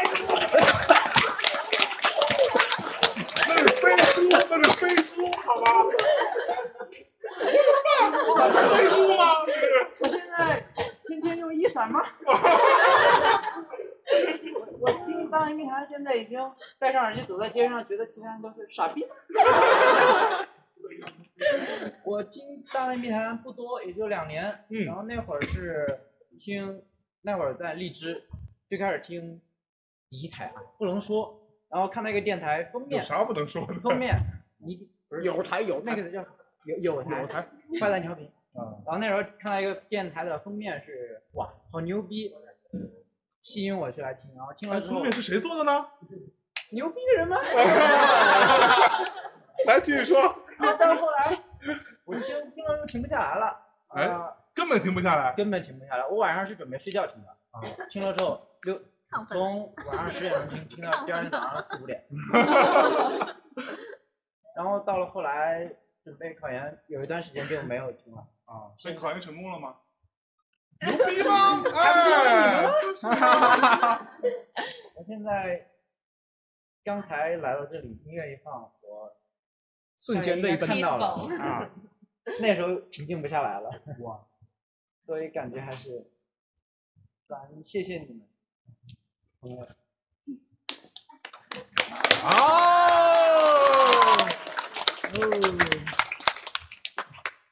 [4.18, 4.24] 那是飞猪，
[4.58, 5.84] 那是飞猪，好吧？
[8.28, 9.24] 我的饭，飞猪吗？
[10.00, 10.64] 我现在
[11.06, 12.02] 天天用一闪吗？
[14.56, 19.06] 我我听大内密谈，现在已经戴上耳机走在街上，觉得其他人都是傻逼。
[22.06, 26.00] 我听大内密谈不多，也就两年，嗯然后那会儿是
[26.40, 26.82] 听，
[27.22, 28.24] 那会儿在荔枝，
[28.70, 29.42] 最开始听
[30.10, 31.38] 第一台啊，不能说，
[31.76, 33.74] 然后看到一个电台封有面，啥不能说的？
[33.82, 34.16] 封面
[34.66, 34.88] 你
[35.26, 36.24] 有台有那个叫
[36.64, 37.46] 有有台有台
[37.82, 42.34] 快蛋调频，嗯，然后那时候看到一个电台的封面是哇，好牛逼，
[43.44, 45.86] 吸引我去来听，然后听了之后封面是谁做的呢？
[46.72, 47.42] 牛逼的人吗？
[49.68, 50.34] 来，继续说。
[50.58, 51.38] 然后到后来，
[52.06, 53.54] 我听听了就停不下来了，
[53.90, 55.34] 哎啊，根本停不下来。
[55.36, 56.08] 根本停不下来。
[56.08, 57.60] 我晚上是准备睡觉听的，啊，
[57.90, 58.80] 听了之后就
[59.16, 59.38] 亢奋。
[59.38, 62.04] 从晚上十点钟听听到第二天早上四五点，
[64.56, 65.64] 然后到了后来
[66.04, 68.28] 准备考研，有一段时间就没有听了。
[68.46, 69.78] 啊，所以考研成功了吗？
[70.82, 71.64] 牛逼吗？
[71.74, 72.66] 哎，
[74.96, 75.70] 我现在
[76.84, 79.16] 刚才来到这里，音乐一放，我
[80.00, 81.06] 瞬间泪奔到了
[81.40, 81.70] 啊，
[82.42, 84.26] 那时候平静不下来了，哇，
[85.02, 86.12] 所以感觉还是，
[87.28, 88.28] 咱谢谢你们，
[89.46, 89.68] 朋友。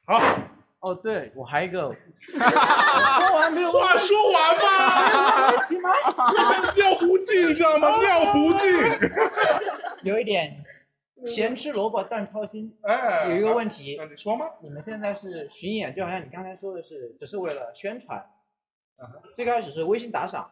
[0.06, 0.38] 好，
[0.80, 1.94] 哦，对，我还有一个，
[2.34, 3.70] 说完没有？
[3.70, 5.90] 话说完吧，问题吗？
[6.74, 7.96] 尿壶镜，你知道吗？
[8.00, 8.68] 尿壶镜。
[10.02, 10.64] 有一点
[11.24, 12.76] 咸吃萝卜淡操心。
[12.82, 14.46] 哎，有一个问题那，你说吗？
[14.62, 18.26] 你们现在是巡演，就好像你刚才说的是，只是为了宣传。
[19.34, 20.50] 最开始是微信打赏，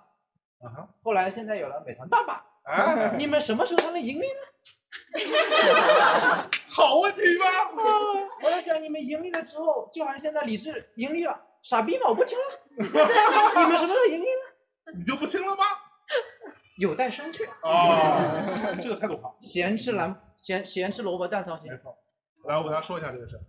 [0.63, 4.41] 啊哈，后来现在有了美团爸爸，啊，你们什么时候才能盈利呢？
[6.71, 7.45] 好问题吧？
[8.43, 12.45] 我在想，你们盈利了之后，就好像现在李智盈利了，傻逼嘛，我不听了。
[12.79, 14.93] 你们什么时候盈利呢？
[14.95, 15.65] 你就不听了吗？
[16.79, 17.47] 有待商榷。
[17.63, 21.77] 哦，这个态度好，咸吃蓝咸咸吃萝卜淡操心没。
[21.77, 21.97] 错。
[22.45, 23.41] 来，我给大家说一下这个事儿。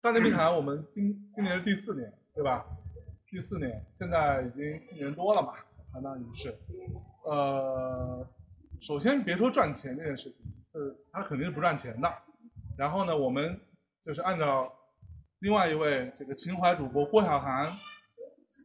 [0.00, 2.64] 大内密谈，我们今今年是第四年，对吧？
[3.28, 5.54] 第四年，现在已经四年多了嘛，
[5.92, 6.56] 相当于是。
[7.24, 8.26] 呃，
[8.80, 12.08] 首先别说赚钱这件事情，呃，它肯定是不赚钱的。
[12.78, 13.60] 然后呢，我们
[14.04, 14.72] 就是按照
[15.40, 17.76] 另外一位这个情怀主播郭晓涵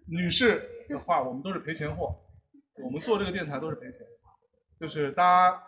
[0.08, 2.16] 女士的话，我们都是赔钱货。
[2.84, 4.06] 我们做这个电台都是赔钱，
[4.80, 5.64] 就是大家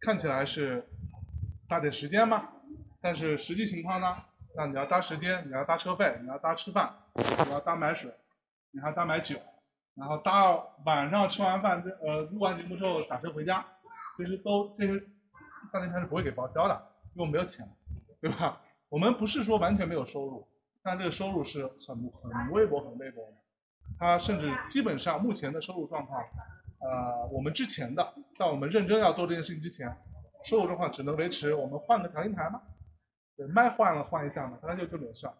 [0.00, 0.84] 看起来是
[1.68, 2.48] 大点时间嘛，
[3.00, 4.16] 但是实际情况呢，
[4.56, 8.12] 那你要搭时间，你要搭车费，你要搭吃饭，你要搭买水，
[8.72, 9.36] 你还搭买酒，
[9.94, 13.64] 然后搭晚上吃完饭，呃，录完节目之后打车回家，
[14.16, 15.00] 其实都这些
[15.72, 16.74] 大电台是不会给报销的，
[17.14, 17.68] 因为我没有钱，
[18.20, 18.60] 对吧？
[18.88, 20.46] 我们不是说完全没有收入，
[20.82, 23.36] 但这个收入是很很微薄很微薄的。
[23.98, 26.20] 它甚至基本上目前的收入状况，
[26.80, 29.96] 呃，我们之前的，在我们认真要做这件事情之前，
[30.44, 32.62] 收入状况只能维持我们换个调音台吗，
[33.40, 35.32] 对，麦换了换一下嘛，大概就这么点事儿，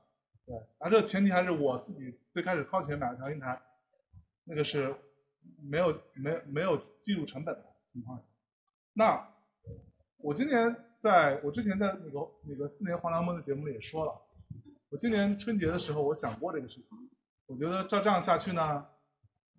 [0.46, 3.60] 对，而这个前提还是我自己最开始掏钱买的调音台，
[4.44, 4.96] 那个是
[5.62, 8.26] 没有没有没有计入成本的情况下，
[8.94, 9.28] 那
[10.16, 14.18] 我今年在我之前在那个那个四年黄粱梦的节目里也说了，
[14.88, 16.96] 我今年春节的时候我想过这个事情。
[17.46, 18.86] 我觉得照这样下去呢，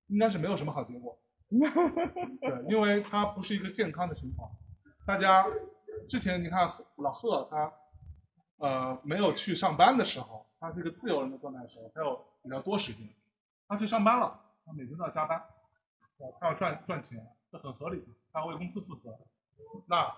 [0.08, 1.19] 应该是没有什么好结果。
[1.51, 4.49] 对，因为它不是一个健康的循环。
[5.06, 5.45] 大家
[6.08, 7.69] 之前你看老贺他，
[8.62, 13.10] 呃，没有去上班的时候，他是一个自由人的状态的时候，他有比较多时间。
[13.67, 15.43] 他去上班了，他每天都要加班，
[16.39, 19.17] 他要赚赚钱，这很合理，他要为公司负责。
[19.88, 20.13] 那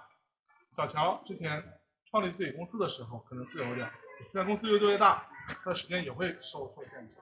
[0.76, 3.90] 小乔之前创立自己公司的时候，可能自由点，
[4.24, 5.26] 现在公司越做越大，
[5.64, 7.16] 他的时间也会受受限制。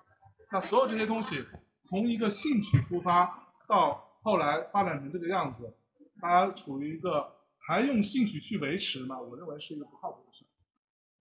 [0.49, 1.45] 那所有这些东西，
[1.84, 5.77] 从一个兴趣出发，到后来发展成这个样子，
[6.19, 9.19] 大家处于一个还用兴趣去维持嘛？
[9.21, 10.45] 我认为是一个不靠谱的事。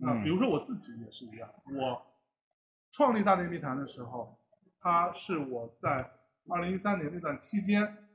[0.00, 2.02] 那比如说我自己也是一样，我
[2.92, 4.38] 创立大内密谈的时候，
[4.80, 6.10] 它是我在
[6.48, 8.08] 二零一三年那段期间，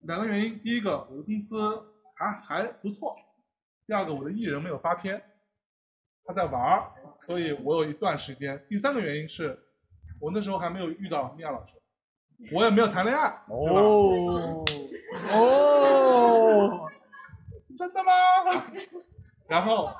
[0.00, 1.56] 两个原因，第一个我的公司
[2.14, 3.16] 还还不错，
[3.86, 5.22] 第二个我的艺人没有发片，
[6.24, 9.62] 他在玩儿，所以我有一段时间，第三个原因是。
[10.18, 11.74] 我那时候还没有遇到米娅老师，
[12.50, 14.64] 我也没有谈恋爱，哦
[15.30, 16.88] 哦，
[17.76, 18.10] 真的吗？
[19.46, 19.94] 然后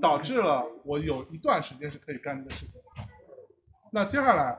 [0.00, 2.80] 导致了我有一段时间是可以干这个事情。
[3.92, 4.58] 那接下来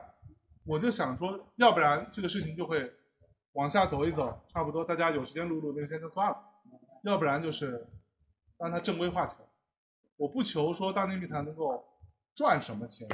[0.64, 2.92] 我就想说，要不然这个事情就会
[3.52, 6.36] 往下走一走，差不多大家有时间录录，没时间就算了；
[7.02, 7.86] 要不然就是
[8.58, 9.48] 让它正规化起来。
[10.16, 11.84] 我不求说大内密谈能够
[12.34, 13.08] 赚什么钱。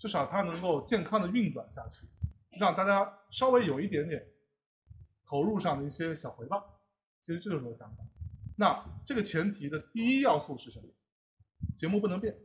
[0.00, 2.06] 至少它能够健康的运转下去，
[2.60, 4.24] 让大家稍微有一点点
[5.26, 6.78] 投入上的一些小回报。
[7.20, 8.04] 其实这就是我的想法。
[8.54, 10.84] 那这个前提的第一要素是什么？
[11.76, 12.36] 节目不能变，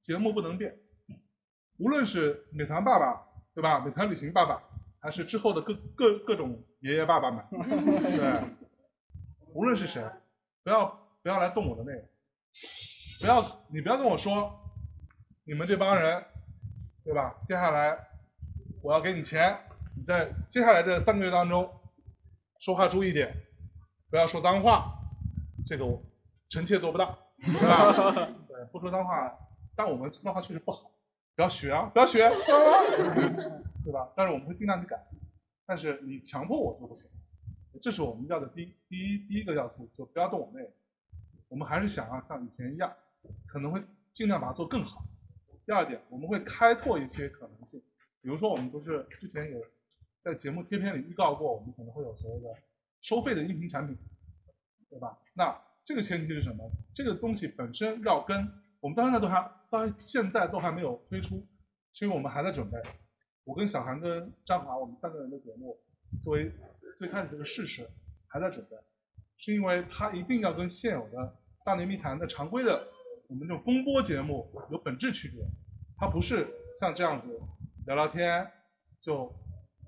[0.00, 0.78] 节目不能变。
[1.78, 3.80] 无论是美团爸爸，对吧？
[3.80, 4.62] 美团旅行爸爸，
[5.00, 8.44] 还是之后的各各各种爷爷爸爸们，对，
[9.54, 10.04] 无论是谁，
[10.62, 10.86] 不要
[11.22, 12.08] 不要来动我的内容，
[13.20, 14.58] 不要你不要跟我说。
[15.44, 16.24] 你们这帮人，
[17.02, 17.34] 对吧？
[17.44, 17.98] 接下来
[18.82, 19.58] 我要给你钱，
[19.96, 21.68] 你在接下来这三个月当中
[22.60, 23.34] 说话注意点，
[24.10, 24.94] 不要说脏话，
[25.66, 26.00] 这个我
[26.50, 28.28] 臣妾做不到，对吧？
[28.48, 29.36] 对，不说脏话，
[29.74, 30.90] 但我们脏话确实不好，
[31.34, 32.28] 不要学啊，不要学，
[33.84, 34.10] 对吧？
[34.16, 34.96] 但是我们会尽量去改，
[35.66, 37.10] 但是你强迫我就不行，
[37.80, 40.70] 这是我们要的第一第一第一个要素，就不要动我内容，
[41.48, 42.92] 我们还是想要像以前一样，
[43.46, 45.02] 可能会尽量把它做更好。
[45.64, 47.80] 第二点，我们会开拓一些可能性，
[48.20, 49.60] 比如说我们不是之前有
[50.20, 52.54] 在节目贴片里预告过，我们可能会有所谓的
[53.00, 53.96] 收费的音频产品，
[54.90, 55.16] 对吧？
[55.32, 55.56] 那
[55.90, 56.70] 这个前提是什么？
[56.94, 58.48] 这个东西本身要跟
[58.78, 61.44] 我们到现在都还到现在都还没有推出，
[61.92, 62.78] 所以我们还在准备。
[63.42, 65.76] 我跟小韩跟张华，我们三个人的节目，
[66.22, 66.52] 作为
[66.96, 67.90] 最开始这个试试，
[68.28, 68.76] 还在准备，
[69.36, 72.86] 是因为它一定要跟现有的大内密谈的常规的
[73.26, 75.44] 我们这种公播节目有本质区别，
[75.98, 76.46] 它不是
[76.78, 77.36] 像这样子
[77.86, 78.48] 聊聊天，
[79.00, 79.34] 就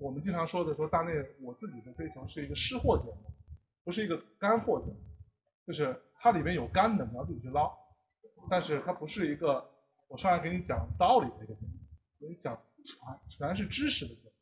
[0.01, 3.33] 我们经常说的说大内我自己的追求是一个湿货节目，
[3.85, 4.97] 不是一个干货节目，
[5.66, 7.72] 就是它里面有干的，你要自己去捞，
[8.51, 9.64] 但是它不是一个
[10.09, 11.72] 我上来给你讲道理的一个节目，
[12.20, 14.35] 给你讲传全是知识的节目。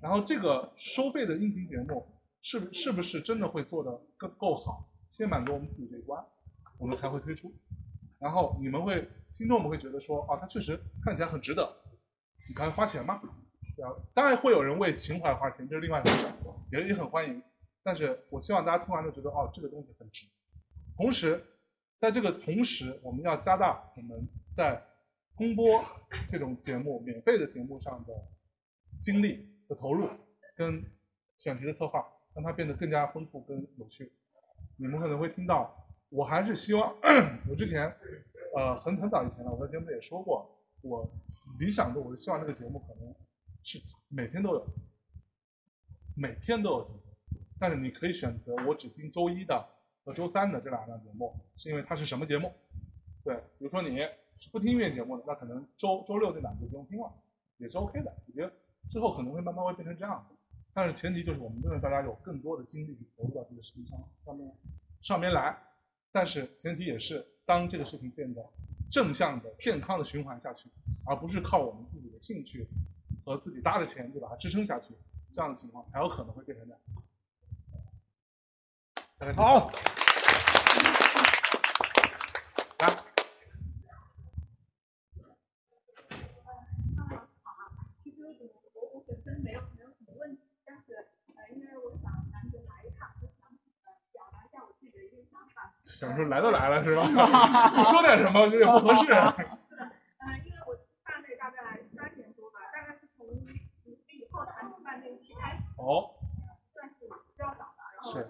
[0.00, 2.06] 然后这个收费的音频节目
[2.42, 6.24] 是是不是真的会做得更够好，先满足我们自己这一关，
[6.78, 7.52] 我们才会推出。
[8.18, 11.70] 然后你们会听众们会觉得说啊，它确实看起来很值得，
[12.48, 13.20] 你才会花钱嘛，
[13.76, 13.94] 对吧？
[14.14, 16.32] 当然会有人为情怀花钱，这是另外一回事，
[16.72, 17.42] 也也很欢迎。
[17.82, 20.26] 但是我希望大家听完都觉得哦，这个东西很值。
[20.96, 21.42] 同时，
[21.96, 24.82] 在这个同时，我们要加大我们在
[25.34, 25.82] 公播
[26.28, 28.12] 这种节目、免费的节目上的
[29.00, 30.08] 精力的投入，
[30.54, 30.84] 跟
[31.38, 34.12] 选题的策划，让它变得更加丰富跟有趣。
[34.76, 36.94] 你们可能会听到，我还是希望，
[37.48, 37.90] 我之前，
[38.54, 41.10] 呃，很很早以前了，我在节目里也说过，我
[41.58, 43.14] 理想的我是希望这个节目可能
[43.62, 44.66] 是每天都有，
[46.14, 47.00] 每天都有节目，
[47.60, 49.64] 但是你可以选择我只听周一的
[50.02, 52.50] 和周三的这两档节目，是因为它是什么节目？
[53.22, 53.98] 对，比如说你
[54.38, 57.12] 是不听音乐节目的，那可能周周六这两个就不用听了，
[57.58, 58.10] 也是 OK 的。
[58.26, 58.50] 我觉得
[58.90, 60.32] 之后可能会慢慢会变成这样子，
[60.72, 64.50] 但是前提就是我们认为大家有更多的精力去投入到这个事情上上面
[65.02, 65.54] 上面来，
[66.10, 68.42] 但是前提也是当这个事情变得
[68.90, 70.70] 正向的、健康的循环下去，
[71.04, 72.66] 而不是靠我们自己的兴趣
[73.22, 74.94] 和自己搭的钱就把它支撑下去，
[75.34, 76.66] 这样的情况才有可能会变成。
[76.66, 76.80] 这样
[79.36, 79.70] 好，
[82.78, 82.88] 来，
[87.98, 91.06] 其实我我本身没有没有什么问题，但是
[91.36, 93.50] 呃，因为我想难得来一趟，我想
[93.84, 95.74] 呃表达一下我自己的一个想法。
[95.84, 97.04] 想说来都来了是吧？
[97.76, 99.04] 不说点什么有点不合适。
[108.02, 108.28] 是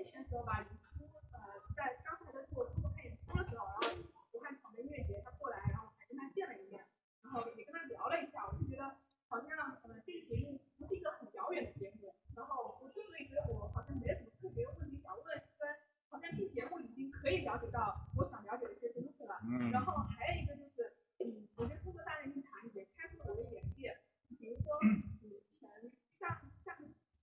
[0.00, 4.00] 两年前时候吧，李初呃在刚才在做中国配演出的时候，然后
[4.32, 6.82] 武汉草莓音乐节他过来，然后还跟他见了一面，
[7.22, 8.96] 然后也跟他聊了一下，我就觉得
[9.28, 15.68] 好像呃这个节目不是一个很遥远的节目，然后我之所以觉得我好像没什么特别的问题想问，是跟
[16.08, 24.00] 好像听节目已经可以了解到我想了解的一些东西了，嗯然后还有一个就是，嗯，我觉得通过大内密谈也开拓了我的眼界，
[24.38, 25.04] 比如说，嗯，
[25.50, 25.68] 前
[26.08, 26.74] 上上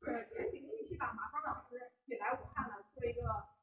[0.06, 3.22] 呃前几个星期吧，马芳老师也来武汉了，做一个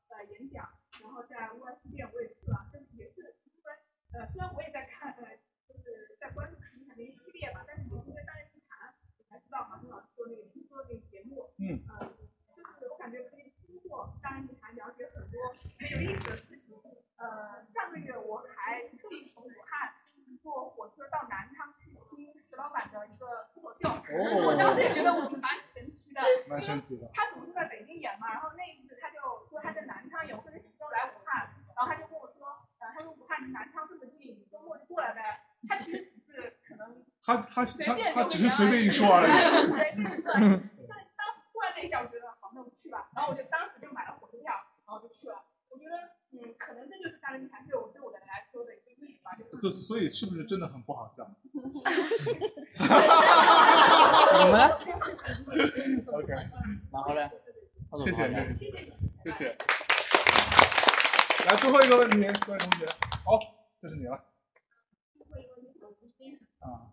[0.09, 0.69] 呃演讲，
[1.01, 3.73] 然后在乌安书店我也去了，这也是因为
[4.13, 12.13] 呃虽然我也在看呃就是在关注看一下那一系列吧，但是也是因为大内密谈我才知道马芳老师做那个听说那个节目，嗯呃，
[12.55, 15.41] 就是我感觉可以通过大内密谈了解很多
[15.79, 16.77] 很有意思的事情。
[17.17, 19.95] 呃，上个月我还特意从武汉
[20.43, 27.09] 坐火车到南昌去听石老板的一个脱口秀，哦 我也觉得我们蛮神奇的，蛮神奇的。
[27.15, 31.55] 他总是在北京演嘛，然后那一次他就说他在南昌演，我说你什么时候来武汉？
[31.75, 32.47] 然后他就跟我说，
[32.79, 35.47] 呃，他说武汉离南昌这么近，你周末就过来呗。
[35.69, 39.31] 他其实只是可能他他他随便他只是随便一说而已。
[39.31, 40.33] 对，随便说。
[40.35, 43.11] 但当时突然那一下，我觉得好，那我去吧。
[43.15, 44.53] 然后我就当时就买了火车票，
[44.87, 45.45] 然后就去了。
[45.71, 45.97] 我觉得，
[46.31, 51.25] 嗯，可能这就是大内密谈对我对我的来说的一个意义吧，就是所所以是不是真的很不好笑
[51.75, 51.83] 你
[54.51, 54.63] 们呢？？
[56.15, 56.31] OK，
[56.93, 57.29] 然后嘞？
[58.05, 58.93] 谢谢谢谢谢
[59.25, 59.57] 谢谢。
[61.47, 62.87] 来最后一个问题，各位同学，
[63.25, 63.39] 好，
[63.81, 64.15] 这是你了。
[66.61, 66.91] 啊，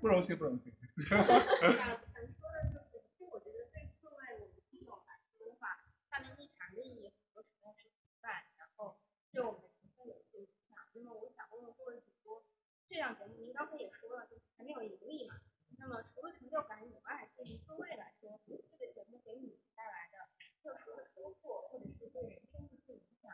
[0.00, 0.72] 不荣幸不荣幸。
[1.08, 8.98] 想说的就是，其实我觉得对各位我们听友来说的话，大内密谈的意义很多时候是陪伴，然后
[9.32, 10.76] 对我们的人生有一些影响。
[10.94, 12.42] 那么我想问问各位主播，
[12.88, 15.38] 这档节目您刚才也说了，就是还没有盈利嘛？
[15.78, 20.26] 那么除了成就感以外，对于各位来说，这个节目给你们带来的
[20.60, 23.30] 特殊的收获，或者是对人生的一些影响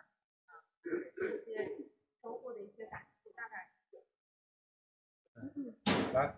[0.47, 1.73] 啊，一些
[2.23, 4.05] 收获的一些感触，大概是
[6.13, 6.37] 来，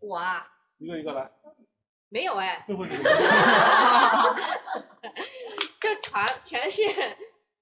[0.00, 0.42] 我啊，
[0.76, 1.30] 一个一个来。
[2.10, 3.02] 没有哎，最后几个
[5.80, 6.82] 这全全是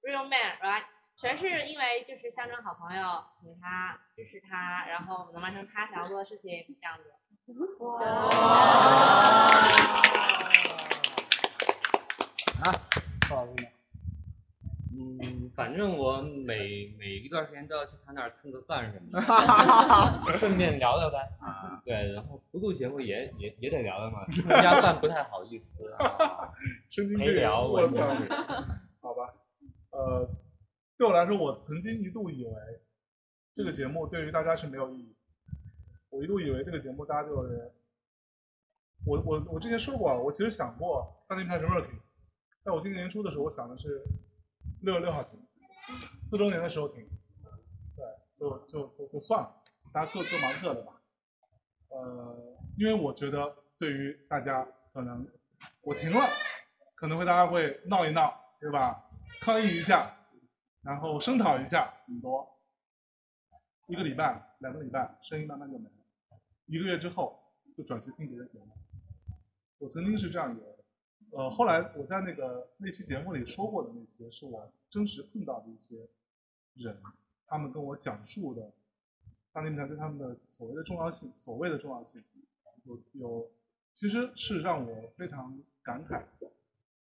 [0.02, 0.84] real man，right？
[1.16, 3.02] 全是因为就是象征好朋友，
[3.42, 7.10] 请他支持他，然后能完成他想要做的事情，这样子。
[12.62, 12.70] 啊，
[13.28, 13.66] 不好意思，
[14.96, 21.28] 嗯，反正我每每一段时间都要去他那儿蹭个饭什么的， 顺便聊聊呗。
[21.40, 25.92] 啊，对，然后不录节目也也也得聊聊嘛， 蹭人家饭不太好意思
[27.18, 27.80] 陪聊，我。
[29.00, 29.34] 好吧，
[29.90, 30.28] 呃，
[30.98, 32.52] 对我来说，我曾经一度以为
[33.54, 35.16] 这个节目对于大家是没有意义。
[36.08, 37.70] 我一度以为这个节目大家就是，
[39.04, 41.98] 我我我之前说过，我其实想过大内密探什么时候停。
[42.64, 44.02] 在我今年年初的时候，我想的是
[44.80, 45.38] 六月六号停，
[46.22, 47.06] 四周年的时候停。
[47.94, 48.04] 对，
[48.38, 49.54] 就就就就算了，
[49.92, 51.00] 大家各各忙各的吧。
[51.90, 55.26] 呃，因为我觉得对于大家可能
[55.82, 56.26] 我停了，
[56.94, 59.04] 可能会大家会闹一闹，对吧？
[59.40, 60.16] 抗议一下，
[60.86, 62.48] 然后声讨一下，很多
[63.88, 66.38] 一个礼拜、两个礼拜，声音慢慢就没了。
[66.66, 67.36] 一个月之后
[67.76, 68.68] 就转去听别的节目。
[69.78, 70.84] 我曾经是这样以为的。
[71.32, 75.96] 呃，后来我在那个那期节目里说过的那些，是我真实碰到的一些
[76.74, 77.02] 人，
[77.48, 78.72] 他们跟我讲述的
[79.52, 82.22] 大内密探对他们的所谓的重要性，所谓的重要性，
[82.84, 83.50] 有有，
[83.92, 86.22] 其实是让我非常感慨。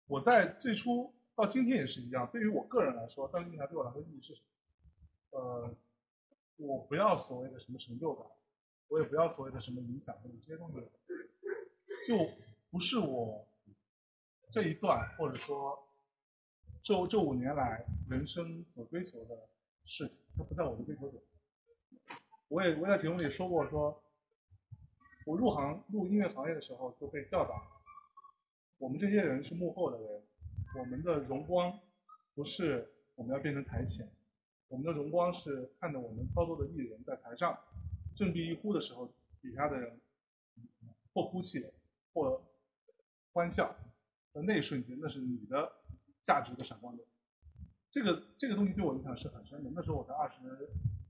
[0.07, 4.41] 我在最初到今天也是一样，对于我个人来说，大内密探对我来说意义是什
[5.31, 5.39] 么？
[5.39, 5.75] 呃，
[6.57, 8.27] 我不要所谓的什么成就感，
[8.89, 10.77] 我也不要所谓的什么影响力，这些东西
[12.07, 12.31] 就
[12.71, 13.47] 不是我
[14.51, 15.89] 这一段或者说
[16.83, 19.49] 这这五年来人生所追求的
[19.87, 21.23] 事情，它不在我的追求点。
[22.49, 24.03] 我也我在节目里说过说，
[25.25, 27.63] 我入行入音乐行业的时候就被教导，
[28.77, 30.23] 我们这些人是幕后的人，
[30.75, 31.79] 我们的荣光
[32.35, 34.09] 不是我们要变成台前，
[34.69, 37.59] 我们的荣光是看着我们操作的艺人在台上
[38.17, 40.01] 振臂一呼的时候，底下的人
[41.13, 41.67] 或哭泣
[42.15, 42.43] 或
[43.33, 43.75] 欢笑
[44.33, 45.73] 的那一瞬间，那是你的
[46.23, 47.07] 价值的闪光点。
[47.91, 49.71] 这个这个东西对我影响是很深的。
[49.75, 50.37] 那时候我才二十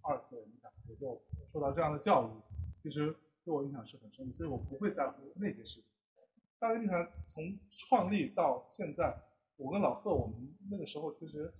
[0.02, 2.30] 二岁，你看我就受到这样的教育，
[2.76, 5.84] 其实对我影响是很深的，所以我不会在乎那些事情。
[6.58, 9.16] 大内密谈从创立到现在，
[9.56, 11.52] 我跟老贺我们那个时候其实，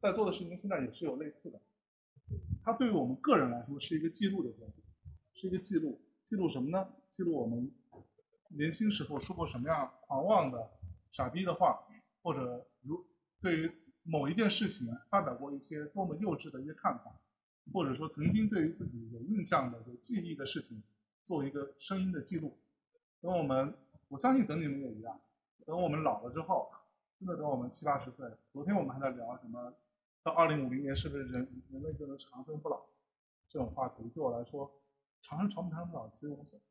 [0.00, 1.60] 在做的事情现在也是有类似的。
[2.64, 4.72] 它对于我们个人来说是一个记录的节目，
[5.34, 6.88] 是一个记录，记录什么呢？
[7.10, 7.70] 记录我们
[8.48, 10.70] 年轻时候说过什么样狂妄的、
[11.10, 11.84] 傻逼的话，
[12.22, 13.04] 或者如
[13.40, 13.72] 对于
[14.02, 17.20] 某一件事情发表过一些多么幼稚的一些看法，
[17.72, 20.82] 或者说曾经对于自己有印象的、有记忆的事情，
[21.24, 22.56] 做一个声音的记录。
[23.20, 23.74] 等我们，
[24.08, 25.20] 我相信等你们也一样，
[25.66, 26.70] 等我们老了之后，
[27.22, 29.72] 真的等我们七八十岁，昨天我们还在聊什么，
[30.24, 32.84] 到二零五零年是不是人人类就能长生不老
[33.48, 34.68] 这种话题，对我来说，
[35.22, 36.64] 长生长不长不老其实无所谓。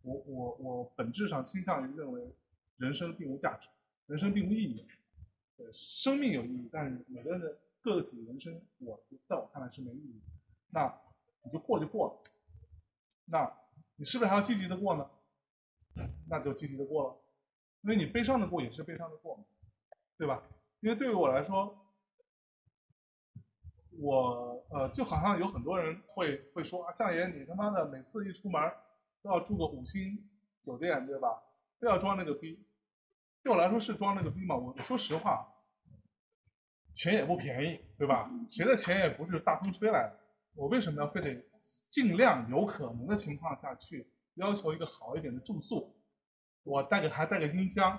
[0.00, 2.34] 我我我本质上倾向于认为，
[2.78, 3.68] 人生并无价值，
[4.06, 4.86] 人生并无意义。
[5.58, 10.22] 对，生命有意义，但是每个人的个体人生，我在我看来是没意义。
[10.70, 10.90] 那
[11.42, 12.30] 你就过就过了，
[13.26, 13.52] 那
[13.96, 15.10] 你是不是还要积极的过呢？
[16.30, 17.16] 那就积极的过了，
[17.82, 19.44] 因为你悲伤的过也是悲伤的过嘛，
[20.18, 20.42] 对吧？
[20.80, 21.76] 因为对于我来说，
[24.00, 28.60] 我呃就好像有很多人会会说啊，相爷你他妈的每次一出门
[29.22, 30.28] 都要住个五星
[30.62, 31.42] 酒店，对吧？
[31.80, 32.64] 都要装那个逼。
[33.42, 34.56] 对我来说是装那个逼嘛。
[34.56, 35.48] 我我说实话，
[36.94, 38.30] 钱也不便宜，对吧？
[38.50, 40.18] 谁的钱也不是大风吹来的。
[40.54, 41.44] 我为什么要非得
[41.88, 45.96] 尽量有可能的情况下去要求一个好一点的住宿？
[46.64, 47.98] 我带个还带个音箱，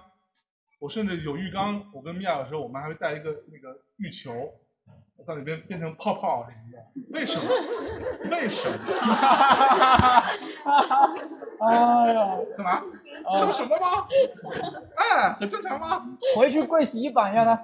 [0.80, 1.86] 我甚至有浴缸。
[1.94, 4.32] 我跟米娅的时候我们还会带一个那个浴球，
[5.28, 6.80] 到里边变成泡泡什么的。
[7.14, 7.50] 为什么？
[8.32, 8.78] 为什么？
[11.62, 12.82] 哎呀， 干嘛？
[13.38, 14.08] 说什么吗？
[14.96, 16.08] 哎，很正常吗？
[16.36, 17.62] 回去跪洗衣板呀他。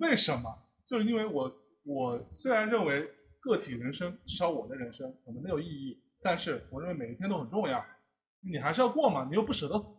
[0.00, 0.58] 为什么？
[0.86, 1.50] 就是因为我
[1.84, 3.08] 我虽然认为
[3.40, 7.82] 个体人生，至少我的人生可能没有意义，但是我认为每一天都很重要。
[8.44, 9.96] 你还是要过嘛，你又不舍得死，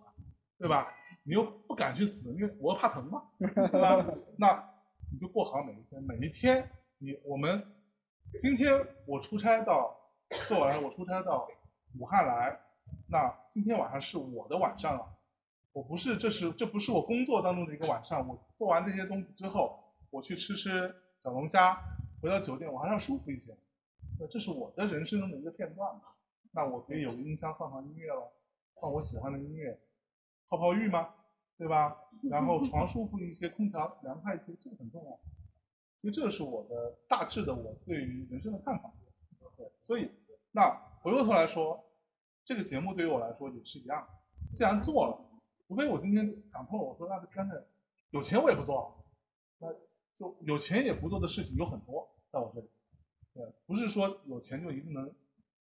[0.60, 0.88] 对吧？
[1.24, 4.06] 你又不敢去死，因为我怕疼嘛，对吧？
[4.38, 4.70] 那
[5.12, 7.66] 你就过好每一天，每一天你我们
[8.40, 8.74] 今天
[9.06, 9.96] 我出差到，
[10.48, 11.48] 做完我出差到
[12.00, 12.60] 武汉来，
[13.08, 15.08] 那今天晚上是我的晚上了。
[15.72, 18.28] 我不是，这是这不是我工作当中的一个晚上。
[18.28, 20.94] 我做完这些东西之后，我去吃吃
[21.24, 21.76] 小龙虾，
[22.22, 23.58] 回到酒店我还要舒服一些。
[24.20, 26.02] 那这是我的人生中的一个片段嘛。
[26.52, 28.32] 那我可以有个音箱放放音乐了，
[28.80, 29.80] 放我喜欢的音乐，
[30.50, 31.14] 泡泡浴吗？
[31.58, 31.96] 对吧？
[32.30, 35.12] 然后 床舒服一些，空调凉快一些，这个很重要。
[36.02, 38.92] 所以这是我的大致的我对于人生的看法。
[39.56, 40.12] 对，所以
[40.52, 40.70] 那
[41.02, 41.84] 回过头来说，
[42.44, 44.06] 这个节目对于我来说也是一样。
[44.52, 45.18] 既然做了，
[45.68, 47.58] 除非我今天想通了，我说那就干脆
[48.10, 49.06] 有钱我也不做了，
[49.60, 49.74] 那
[50.16, 52.70] 就有钱也不做的事情有很多在我这里。
[53.34, 55.14] 对，不是说有钱就一定能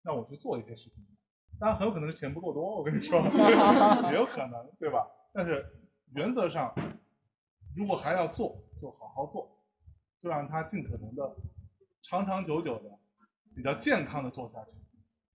[0.02, 1.06] 让我去做一些事情，
[1.62, 3.22] 当然很有可能是钱不够多，我跟你说，
[4.10, 5.08] 也有可能，对吧？
[5.32, 5.64] 但是
[6.16, 6.74] 原则上，
[7.76, 9.62] 如果还要做，就好好做，
[10.24, 11.36] 就让它尽可能的
[12.02, 12.98] 长长久久的、
[13.56, 14.76] 比较健康的做下去，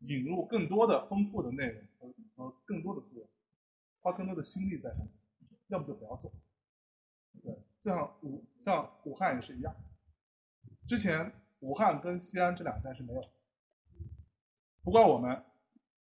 [0.00, 3.28] 引入更多的丰富的内容和和更多的资源，
[4.00, 5.08] 花更多的心力在上面，
[5.68, 6.32] 要不就不要做。
[7.40, 7.54] 对，
[7.84, 9.72] 就像武像武汉也是一样，
[10.88, 13.22] 之前武汉跟西安这两站是没有，
[14.82, 15.44] 不怪我们，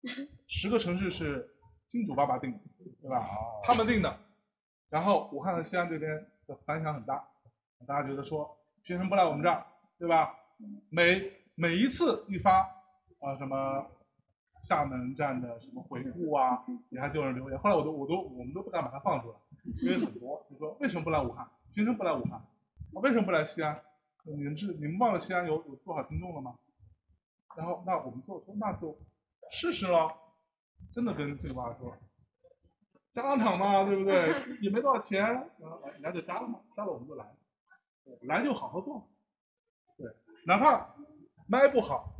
[0.48, 1.50] 十个城市是
[1.88, 2.60] 金主爸爸定的，
[3.02, 3.28] 对吧？
[3.64, 4.20] 他们定的，
[4.90, 7.28] 然后武汉和西安这边的反响很大，
[7.88, 9.66] 大家觉得说凭什么不来我们这儿，
[9.98, 10.36] 对吧？
[10.90, 12.62] 每每一次一发
[13.20, 13.86] 啊、什么
[14.56, 19.38] 厦门站的什么回顾啊，底下就有人留言，后来我都我都我们都不敢把它放出来，
[19.82, 21.48] 因为很多就说为什么不来武汉？
[21.74, 22.34] 凭什么不来武汉？
[22.34, 22.46] 啊
[22.94, 23.82] 为什么不来西安？
[24.24, 26.56] 你们知你们忘了西安有有多少听众了吗？
[27.56, 28.98] 然后那我们就说那就
[29.52, 30.12] 试试咯，
[30.94, 31.96] 真的跟这个爸说，
[33.12, 34.36] 加场嘛，对不对？
[34.62, 35.24] 也没多少钱，
[35.60, 37.26] 然后来来就加了嘛，加了我们就来，
[38.22, 39.10] 来就好好做，
[39.98, 40.08] 对，
[40.46, 40.96] 哪怕
[41.48, 42.14] 麦不好，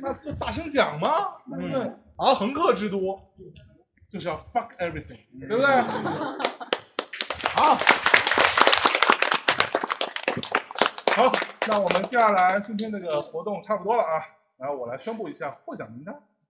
[0.00, 1.92] 那就大声讲嘛，对不对？
[2.16, 3.18] 啊横客之都，
[4.08, 5.66] 就是要 fuck everything，对不对？
[7.54, 7.76] 好，
[11.14, 11.32] 好，
[11.68, 14.24] 那我们接下来今天这个活动差不多了啊，
[14.56, 16.22] 然后我来宣布一下获奖名单。